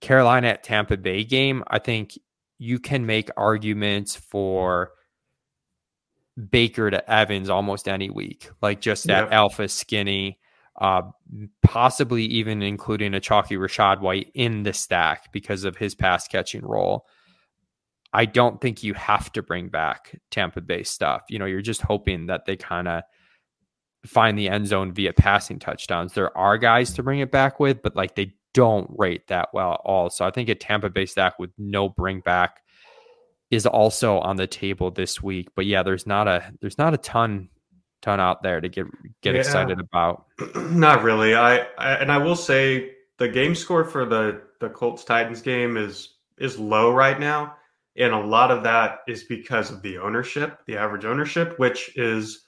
Carolina 0.00 0.48
at 0.48 0.64
Tampa 0.64 0.96
Bay 0.96 1.24
game, 1.24 1.62
I 1.68 1.78
think 1.78 2.18
you 2.58 2.78
can 2.78 3.04
make 3.04 3.30
arguments 3.36 4.16
for 4.16 4.92
Baker 6.50 6.90
to 6.90 7.10
Evans 7.10 7.50
almost 7.50 7.86
any 7.86 8.08
week, 8.08 8.50
like 8.62 8.80
just 8.80 9.06
that 9.06 9.24
yep. 9.24 9.32
alpha 9.32 9.68
skinny, 9.68 10.38
uh, 10.80 11.02
possibly 11.62 12.24
even 12.24 12.62
including 12.62 13.14
a 13.14 13.20
chalky 13.20 13.56
Rachaad 13.56 14.00
White 14.00 14.30
in 14.34 14.62
the 14.62 14.72
stack 14.72 15.32
because 15.32 15.64
of 15.64 15.76
his 15.76 15.94
pass 15.94 16.26
catching 16.26 16.64
role. 16.64 17.06
I 18.12 18.24
don't 18.24 18.60
think 18.60 18.82
you 18.82 18.94
have 18.94 19.30
to 19.32 19.42
bring 19.42 19.68
back 19.68 20.18
Tampa 20.30 20.60
Bay 20.60 20.82
stuff. 20.82 21.22
You 21.28 21.38
know, 21.38 21.44
you're 21.44 21.60
just 21.60 21.82
hoping 21.82 22.26
that 22.26 22.46
they 22.46 22.56
kind 22.56 22.88
of 22.88 23.02
find 24.06 24.38
the 24.38 24.48
end 24.48 24.66
zone 24.66 24.92
via 24.92 25.12
passing 25.12 25.58
touchdowns. 25.58 26.14
There 26.14 26.36
are 26.36 26.58
guys 26.58 26.92
to 26.94 27.02
bring 27.02 27.20
it 27.20 27.30
back 27.30 27.60
with, 27.60 27.82
but 27.82 27.94
like 27.94 28.16
they 28.16 28.32
don't 28.54 28.90
rate 28.96 29.28
that 29.28 29.50
well 29.52 29.74
at 29.74 29.80
all. 29.84 30.10
So 30.10 30.24
I 30.24 30.30
think 30.30 30.48
a 30.48 30.54
Tampa 30.54 30.90
Bay 30.90 31.06
stack 31.06 31.38
with 31.38 31.50
no 31.58 31.88
bring 31.88 32.20
back 32.20 32.62
is 33.50 33.66
also 33.66 34.18
on 34.18 34.36
the 34.36 34.46
table 34.46 34.90
this 34.90 35.22
week. 35.22 35.48
But 35.54 35.66
yeah, 35.66 35.82
there's 35.82 36.06
not 36.06 36.26
a 36.26 36.52
there's 36.60 36.78
not 36.78 36.94
a 36.94 36.98
ton 36.98 37.48
ton 38.02 38.20
out 38.20 38.42
there 38.42 38.60
to 38.60 38.68
get 38.68 38.86
get 39.22 39.34
yeah. 39.34 39.40
excited 39.40 39.80
about. 39.80 40.26
Not 40.54 41.02
really. 41.02 41.34
I, 41.34 41.58
I 41.78 41.94
and 41.94 42.10
I 42.10 42.18
will 42.18 42.36
say 42.36 42.92
the 43.18 43.28
game 43.28 43.54
score 43.54 43.84
for 43.84 44.04
the 44.04 44.42
the 44.60 44.70
Colts 44.70 45.04
Titans 45.04 45.42
game 45.42 45.76
is 45.76 46.16
is 46.38 46.58
low 46.58 46.92
right 46.92 47.18
now, 47.18 47.56
and 47.96 48.12
a 48.12 48.18
lot 48.18 48.50
of 48.50 48.62
that 48.64 49.00
is 49.08 49.24
because 49.24 49.70
of 49.70 49.82
the 49.82 49.98
ownership, 49.98 50.58
the 50.66 50.76
average 50.76 51.04
ownership, 51.04 51.58
which 51.58 51.96
is 51.96 52.46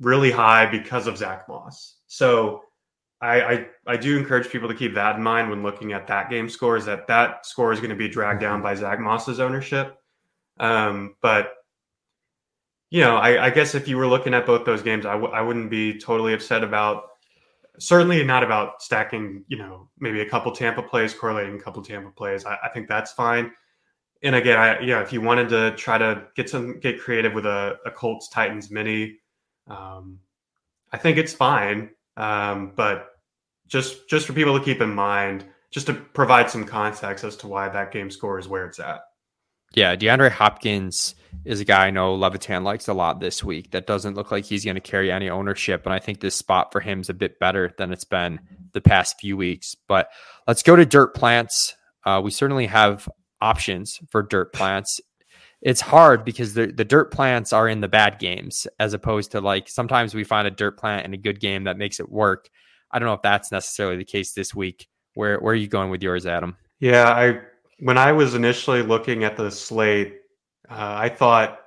really 0.00 0.30
high 0.30 0.66
because 0.66 1.06
of 1.06 1.16
Zach 1.16 1.48
Moss. 1.48 1.96
So 2.06 2.62
I, 3.20 3.42
I, 3.42 3.66
I 3.86 3.96
do 3.96 4.18
encourage 4.18 4.48
people 4.48 4.68
to 4.68 4.74
keep 4.74 4.94
that 4.94 5.16
in 5.16 5.22
mind 5.22 5.50
when 5.50 5.62
looking 5.62 5.92
at 5.92 6.06
that 6.06 6.30
game 6.30 6.48
score. 6.48 6.76
Is 6.76 6.86
that 6.86 7.06
that 7.08 7.44
score 7.44 7.72
is 7.72 7.80
going 7.80 7.90
to 7.90 7.96
be 7.96 8.08
dragged 8.08 8.40
down 8.40 8.56
mm-hmm. 8.56 8.64
by 8.64 8.74
Zach 8.74 8.98
Moss's 8.98 9.40
ownership. 9.40 9.96
Um, 10.58 11.14
but 11.22 11.52
you 12.90 13.00
know, 13.00 13.16
I, 13.16 13.46
I, 13.46 13.50
guess 13.50 13.74
if 13.76 13.86
you 13.86 13.96
were 13.96 14.06
looking 14.06 14.34
at 14.34 14.46
both 14.46 14.64
those 14.64 14.82
games, 14.82 15.06
I 15.06 15.12
w- 15.12 15.32
I 15.32 15.40
wouldn't 15.40 15.70
be 15.70 15.98
totally 15.98 16.34
upset 16.34 16.64
about. 16.64 17.04
Certainly 17.78 18.24
not 18.24 18.42
about 18.42 18.82
stacking. 18.82 19.44
You 19.46 19.58
know, 19.58 19.88
maybe 19.98 20.20
a 20.20 20.28
couple 20.28 20.50
Tampa 20.52 20.82
plays, 20.82 21.14
correlating 21.14 21.54
a 21.54 21.60
couple 21.60 21.82
Tampa 21.82 22.10
plays. 22.10 22.44
I, 22.44 22.58
I 22.64 22.68
think 22.68 22.88
that's 22.88 23.12
fine. 23.12 23.52
And 24.22 24.34
again, 24.34 24.58
I 24.58 24.80
yeah, 24.80 25.00
if 25.00 25.12
you 25.12 25.20
wanted 25.20 25.48
to 25.50 25.70
try 25.76 25.98
to 25.98 26.24
get 26.34 26.50
some 26.50 26.80
get 26.80 27.00
creative 27.00 27.32
with 27.32 27.46
a, 27.46 27.78
a 27.86 27.90
Colts 27.92 28.28
Titans 28.28 28.70
mini, 28.70 29.18
um, 29.68 30.18
I 30.92 30.98
think 30.98 31.16
it's 31.16 31.32
fine. 31.32 31.90
Um, 32.16 32.72
but 32.74 33.06
just 33.68 34.08
just 34.08 34.26
for 34.26 34.32
people 34.32 34.58
to 34.58 34.64
keep 34.64 34.80
in 34.80 34.92
mind, 34.92 35.44
just 35.70 35.86
to 35.86 35.94
provide 35.94 36.50
some 36.50 36.64
context 36.64 37.24
as 37.24 37.36
to 37.36 37.46
why 37.46 37.68
that 37.68 37.92
game 37.92 38.10
score 38.10 38.38
is 38.38 38.48
where 38.48 38.66
it's 38.66 38.80
at. 38.80 39.02
Yeah, 39.74 39.94
DeAndre 39.94 40.30
Hopkins 40.30 41.14
is 41.44 41.60
a 41.60 41.64
guy 41.64 41.86
I 41.86 41.90
know 41.90 42.14
Levitan 42.14 42.64
likes 42.64 42.88
a 42.88 42.94
lot 42.94 43.20
this 43.20 43.44
week. 43.44 43.70
That 43.70 43.86
doesn't 43.86 44.14
look 44.14 44.30
like 44.30 44.44
he's 44.44 44.64
going 44.64 44.74
to 44.74 44.80
carry 44.80 45.12
any 45.12 45.30
ownership, 45.30 45.86
and 45.86 45.94
I 45.94 45.98
think 45.98 46.20
this 46.20 46.34
spot 46.34 46.72
for 46.72 46.80
him 46.80 47.00
is 47.00 47.08
a 47.08 47.14
bit 47.14 47.38
better 47.38 47.72
than 47.78 47.92
it's 47.92 48.04
been 48.04 48.40
the 48.72 48.80
past 48.80 49.20
few 49.20 49.36
weeks. 49.36 49.76
But 49.88 50.08
let's 50.46 50.62
go 50.62 50.76
to 50.76 50.84
dirt 50.84 51.14
plants. 51.14 51.76
Uh, 52.04 52.20
we 52.22 52.30
certainly 52.30 52.66
have 52.66 53.08
options 53.40 54.00
for 54.10 54.22
dirt 54.22 54.52
plants. 54.52 55.00
It's 55.62 55.80
hard 55.80 56.24
because 56.24 56.54
the, 56.54 56.66
the 56.68 56.84
dirt 56.84 57.12
plants 57.12 57.52
are 57.52 57.68
in 57.68 57.80
the 57.80 57.88
bad 57.88 58.18
games, 58.18 58.66
as 58.78 58.94
opposed 58.94 59.32
to 59.32 59.40
like 59.40 59.68
sometimes 59.68 60.14
we 60.14 60.24
find 60.24 60.48
a 60.48 60.50
dirt 60.50 60.78
plant 60.78 61.04
in 61.04 61.14
a 61.14 61.18
good 61.18 61.38
game 61.38 61.64
that 61.64 61.76
makes 61.76 62.00
it 62.00 62.10
work. 62.10 62.48
I 62.90 62.98
don't 62.98 63.06
know 63.06 63.14
if 63.14 63.22
that's 63.22 63.52
necessarily 63.52 63.96
the 63.96 64.04
case 64.04 64.32
this 64.32 64.54
week. 64.54 64.88
Where 65.14 65.38
where 65.38 65.52
are 65.52 65.56
you 65.56 65.68
going 65.68 65.90
with 65.90 66.02
yours, 66.02 66.26
Adam? 66.26 66.56
Yeah, 66.80 67.10
I 67.10 67.40
when 67.80 67.98
I 67.98 68.12
was 68.12 68.34
initially 68.34 68.82
looking 68.82 69.24
at 69.24 69.36
the 69.36 69.50
slate, 69.50 70.20
uh, 70.68 70.74
I 70.98 71.08
thought 71.08 71.60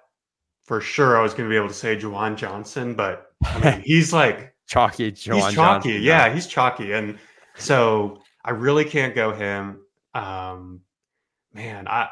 for 0.63 0.79
sure 0.79 1.17
I 1.17 1.21
was 1.21 1.33
going 1.33 1.49
to 1.49 1.53
be 1.53 1.57
able 1.57 1.67
to 1.67 1.73
say 1.73 1.97
Juwan 1.97 2.35
Johnson, 2.35 2.93
but 2.93 3.31
I 3.43 3.59
mean, 3.59 3.81
he's 3.85 4.13
like 4.13 4.55
chalky. 4.67 5.11
Juwan 5.11 5.35
he's 5.35 5.53
chalky. 5.53 5.89
Johnson, 5.89 6.03
yeah, 6.03 6.33
he's 6.33 6.47
chalky, 6.47 6.93
and 6.93 7.17
so 7.55 8.21
I 8.45 8.51
really 8.51 8.85
can't 8.85 9.13
go 9.13 9.33
him. 9.33 9.81
Um, 10.13 10.81
man, 11.53 11.87
I 11.87 12.09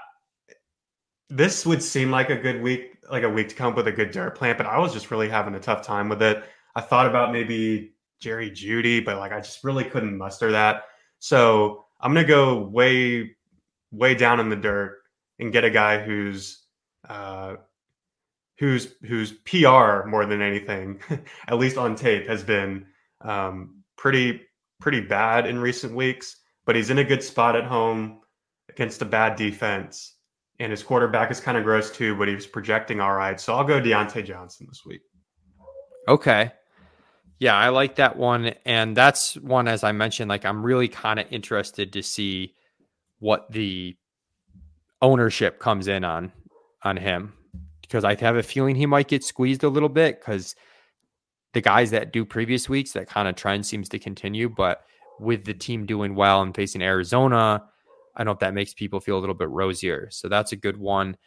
this 1.29 1.65
would 1.65 1.81
seem 1.81 2.11
like 2.11 2.29
a 2.29 2.35
good 2.35 2.61
week, 2.61 2.97
like 3.09 3.23
a 3.23 3.29
week 3.29 3.49
to 3.49 3.55
come 3.55 3.67
up 3.67 3.77
with 3.77 3.87
a 3.87 3.91
good 3.91 4.11
dirt 4.11 4.35
plant, 4.35 4.57
but 4.57 4.67
I 4.67 4.79
was 4.79 4.93
just 4.93 5.11
really 5.11 5.29
having 5.29 5.55
a 5.55 5.59
tough 5.59 5.81
time 5.81 6.09
with 6.09 6.21
it. 6.21 6.43
I 6.75 6.81
thought 6.81 7.07
about 7.07 7.31
maybe 7.31 7.93
Jerry 8.19 8.51
Jeudy, 8.51 9.03
but 9.03 9.17
like 9.17 9.31
I 9.31 9.39
just 9.39 9.63
really 9.63 9.85
couldn't 9.85 10.17
muster 10.17 10.51
that. 10.51 10.83
So 11.19 11.85
I'm 12.01 12.13
gonna 12.13 12.27
go 12.27 12.57
way, 12.57 13.35
way 13.91 14.15
down 14.15 14.39
in 14.39 14.49
the 14.49 14.55
dirt 14.55 14.99
and 15.39 15.51
get 15.51 15.63
a 15.63 15.69
guy 15.69 16.01
who's 16.01 16.63
uh, 17.09 17.55
who's 18.59 18.93
whose 19.03 19.31
PR 19.31 20.07
more 20.07 20.25
than 20.25 20.41
anything, 20.41 21.01
at 21.47 21.57
least 21.57 21.77
on 21.77 21.95
tape, 21.95 22.27
has 22.27 22.43
been 22.43 22.85
um, 23.21 23.83
pretty 23.97 24.41
pretty 24.79 25.01
bad 25.01 25.47
in 25.47 25.59
recent 25.59 25.93
weeks. 25.95 26.37
But 26.65 26.75
he's 26.75 26.91
in 26.91 26.99
a 26.99 27.03
good 27.03 27.23
spot 27.23 27.55
at 27.55 27.63
home 27.63 28.21
against 28.69 29.01
a 29.01 29.05
bad 29.05 29.35
defense, 29.35 30.15
and 30.59 30.71
his 30.71 30.83
quarterback 30.83 31.31
is 31.31 31.39
kind 31.39 31.57
of 31.57 31.63
gross 31.63 31.91
too. 31.91 32.15
But 32.15 32.27
he's 32.27 32.45
projecting 32.45 33.01
all 33.01 33.13
right, 33.13 33.39
so 33.39 33.55
I'll 33.55 33.63
go 33.63 33.81
Diontae 33.81 34.25
Johnson 34.25 34.67
this 34.69 34.83
week. 34.85 35.01
Okay, 36.07 36.51
Yeah, 37.39 37.55
I 37.55 37.69
like 37.69 37.95
that 37.95 38.17
one. 38.17 38.53
And 38.65 38.95
that's 38.95 39.35
one, 39.37 39.67
as 39.67 39.83
I 39.83 39.91
mentioned, 39.91 40.29
like 40.29 40.45
I'm 40.45 40.63
really 40.63 40.87
kind 40.87 41.19
of 41.19 41.25
interested 41.31 41.93
to 41.93 42.03
see 42.03 42.53
what 43.21 43.49
the 43.51 43.95
ownership 45.01 45.59
comes 45.59 45.87
in 45.87 46.03
on 46.03 46.31
on 46.83 46.97
him 46.97 47.33
because 47.81 48.03
I 48.03 48.15
have 48.15 48.35
a 48.35 48.43
feeling 48.43 48.75
he 48.75 48.85
might 48.85 49.07
get 49.07 49.23
squeezed 49.23 49.63
a 49.63 49.69
little 49.69 49.89
bit 49.89 50.19
because 50.19 50.55
the 51.53 51.61
guys 51.61 51.91
that 51.91 52.13
do 52.13 52.23
previous 52.25 52.69
weeks, 52.69 52.93
that 52.93 53.07
kind 53.07 53.27
of 53.27 53.35
trend 53.35 53.65
seems 53.65 53.89
to 53.89 53.99
continue. 53.99 54.49
But 54.49 54.81
with 55.19 55.43
the 55.43 55.53
team 55.53 55.85
doing 55.85 56.15
well 56.15 56.41
and 56.41 56.55
facing 56.55 56.81
Arizona, 56.81 57.63
I 58.15 58.19
don't 58.19 58.25
know 58.25 58.31
if 58.31 58.39
that 58.39 58.53
makes 58.53 58.73
people 58.73 59.01
feel 59.01 59.17
a 59.17 59.19
little 59.19 59.35
bit 59.35 59.49
rosier. 59.49 60.07
So 60.09 60.29
that's 60.29 60.53
a 60.53 60.55
good 60.55 60.77
one. 60.77 61.17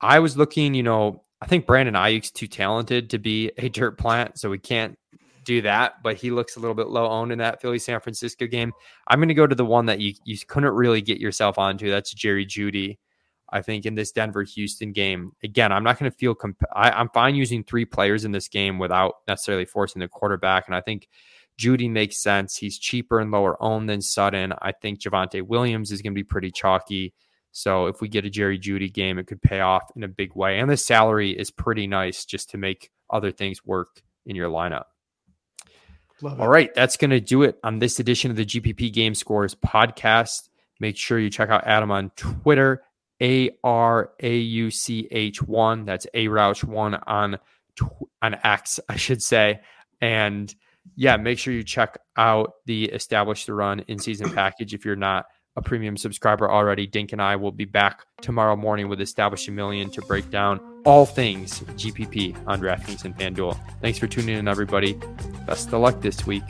I 0.00 0.18
was 0.18 0.36
looking, 0.36 0.74
you 0.74 0.82
know, 0.82 1.22
I 1.40 1.46
think 1.46 1.66
Brandon 1.66 1.94
Aiyuk's 1.94 2.30
too 2.30 2.46
talented 2.46 3.10
to 3.10 3.18
be 3.18 3.52
a 3.58 3.68
dirt 3.68 3.98
plant, 3.98 4.38
so 4.38 4.50
we 4.50 4.58
can't 4.58 4.98
do 5.44 5.62
that. 5.62 6.02
But 6.02 6.16
he 6.16 6.30
looks 6.30 6.56
a 6.56 6.60
little 6.60 6.74
bit 6.74 6.88
low 6.88 7.08
owned 7.08 7.32
in 7.32 7.38
that 7.38 7.60
Philly 7.60 7.78
San 7.78 8.00
Francisco 8.00 8.46
game. 8.46 8.72
I'm 9.08 9.18
going 9.18 9.28
to 9.28 9.34
go 9.34 9.46
to 9.46 9.54
the 9.54 9.64
one 9.64 9.86
that 9.86 10.00
you 10.00 10.14
you 10.24 10.36
couldn't 10.46 10.74
really 10.74 11.02
get 11.02 11.18
yourself 11.18 11.58
onto. 11.58 11.90
That's 11.90 12.12
Jerry 12.12 12.46
Jeudy. 12.46 12.98
I 13.54 13.60
think 13.60 13.84
in 13.84 13.94
this 13.94 14.12
Denver 14.12 14.44
Houston 14.44 14.92
game, 14.92 15.32
again, 15.42 15.72
I'm 15.72 15.84
not 15.84 15.98
going 15.98 16.10
to 16.10 16.16
feel. 16.16 16.34
Comp- 16.34 16.62
I, 16.74 16.90
I'm 16.90 17.10
fine 17.10 17.34
using 17.34 17.62
three 17.62 17.84
players 17.84 18.24
in 18.24 18.32
this 18.32 18.48
game 18.48 18.78
without 18.78 19.16
necessarily 19.28 19.66
forcing 19.66 20.00
the 20.00 20.08
quarterback, 20.08 20.66
and 20.66 20.74
I 20.74 20.80
think 20.80 21.08
Jeudy 21.58 21.90
makes 21.90 22.16
sense. 22.16 22.56
He's 22.56 22.78
cheaper 22.78 23.20
and 23.20 23.30
lower 23.30 23.62
owned 23.62 23.88
than 23.88 24.00
Sutton. 24.00 24.54
I 24.62 24.72
think 24.72 25.00
Javonte 25.00 25.42
Williams 25.42 25.92
is 25.92 26.00
going 26.00 26.12
to 26.12 26.18
be 26.18 26.24
pretty 26.24 26.50
chalky. 26.50 27.12
So 27.52 27.86
if 27.86 28.00
we 28.00 28.08
get 28.08 28.24
a 28.24 28.30
Jerry 28.30 28.58
Jeudy 28.58 28.90
game, 28.90 29.18
it 29.18 29.26
could 29.26 29.42
pay 29.42 29.60
off 29.60 29.90
in 29.94 30.02
a 30.02 30.08
big 30.08 30.34
way. 30.34 30.58
And 30.58 30.70
the 30.70 30.76
salary 30.76 31.32
is 31.32 31.50
pretty 31.50 31.86
nice 31.86 32.24
just 32.24 32.48
to 32.50 32.58
make 32.58 32.90
other 33.10 33.30
things 33.30 33.64
work 33.64 34.02
in 34.24 34.34
your 34.34 34.48
lineup. 34.48 34.84
All 36.24 36.48
right, 36.48 36.72
that's 36.74 36.96
going 36.96 37.10
to 37.10 37.20
do 37.20 37.42
it 37.42 37.58
on 37.64 37.78
this 37.78 37.98
edition 37.98 38.30
of 38.30 38.36
the 38.36 38.44
GPP 38.44 38.92
Game 38.92 39.14
Scores 39.14 39.54
podcast. 39.54 40.48
Make 40.78 40.96
sure 40.96 41.18
you 41.18 41.30
check 41.30 41.50
out 41.50 41.66
Adam 41.66 41.90
on 41.90 42.10
Twitter, 42.16 42.82
A 43.20 43.50
R 43.64 44.12
A 44.20 44.36
U 44.36 44.70
C 44.70 45.08
H 45.10 45.42
1. 45.42 45.84
That's 45.84 46.06
A 46.14 46.28
Rauch 46.28 46.62
1 46.62 46.94
on, 46.94 47.38
on 48.22 48.36
X, 48.44 48.78
I 48.88 48.96
should 48.96 49.22
say. 49.22 49.60
And 50.00 50.54
yeah, 50.96 51.16
make 51.16 51.38
sure 51.38 51.54
you 51.54 51.64
check 51.64 51.98
out 52.16 52.54
the 52.66 52.84
Establish 52.86 53.46
the 53.46 53.54
Run 53.54 53.80
in 53.80 53.98
season 53.98 54.30
package 54.34 54.74
if 54.74 54.84
you're 54.84 54.96
not 54.96 55.26
a 55.56 55.62
premium 55.62 55.96
subscriber 55.96 56.50
already. 56.50 56.86
Dink 56.86 57.12
and 57.12 57.20
I 57.20 57.36
will 57.36 57.52
be 57.52 57.64
back 57.64 58.04
tomorrow 58.20 58.56
morning 58.56 58.88
with 58.88 59.00
Establish 59.00 59.48
a 59.48 59.50
Million 59.50 59.90
to 59.90 60.02
break 60.02 60.30
down 60.30 60.71
all 60.84 61.06
things 61.06 61.60
GPP 61.60 62.36
on 62.46 62.60
DraftKings 62.60 63.04
and 63.04 63.16
FanDuel. 63.16 63.58
Thanks 63.80 63.98
for 63.98 64.06
tuning 64.06 64.36
in, 64.36 64.48
everybody. 64.48 64.98
Best 65.46 65.68
of 65.68 65.80
luck 65.80 66.00
this 66.00 66.26
week. 66.26 66.44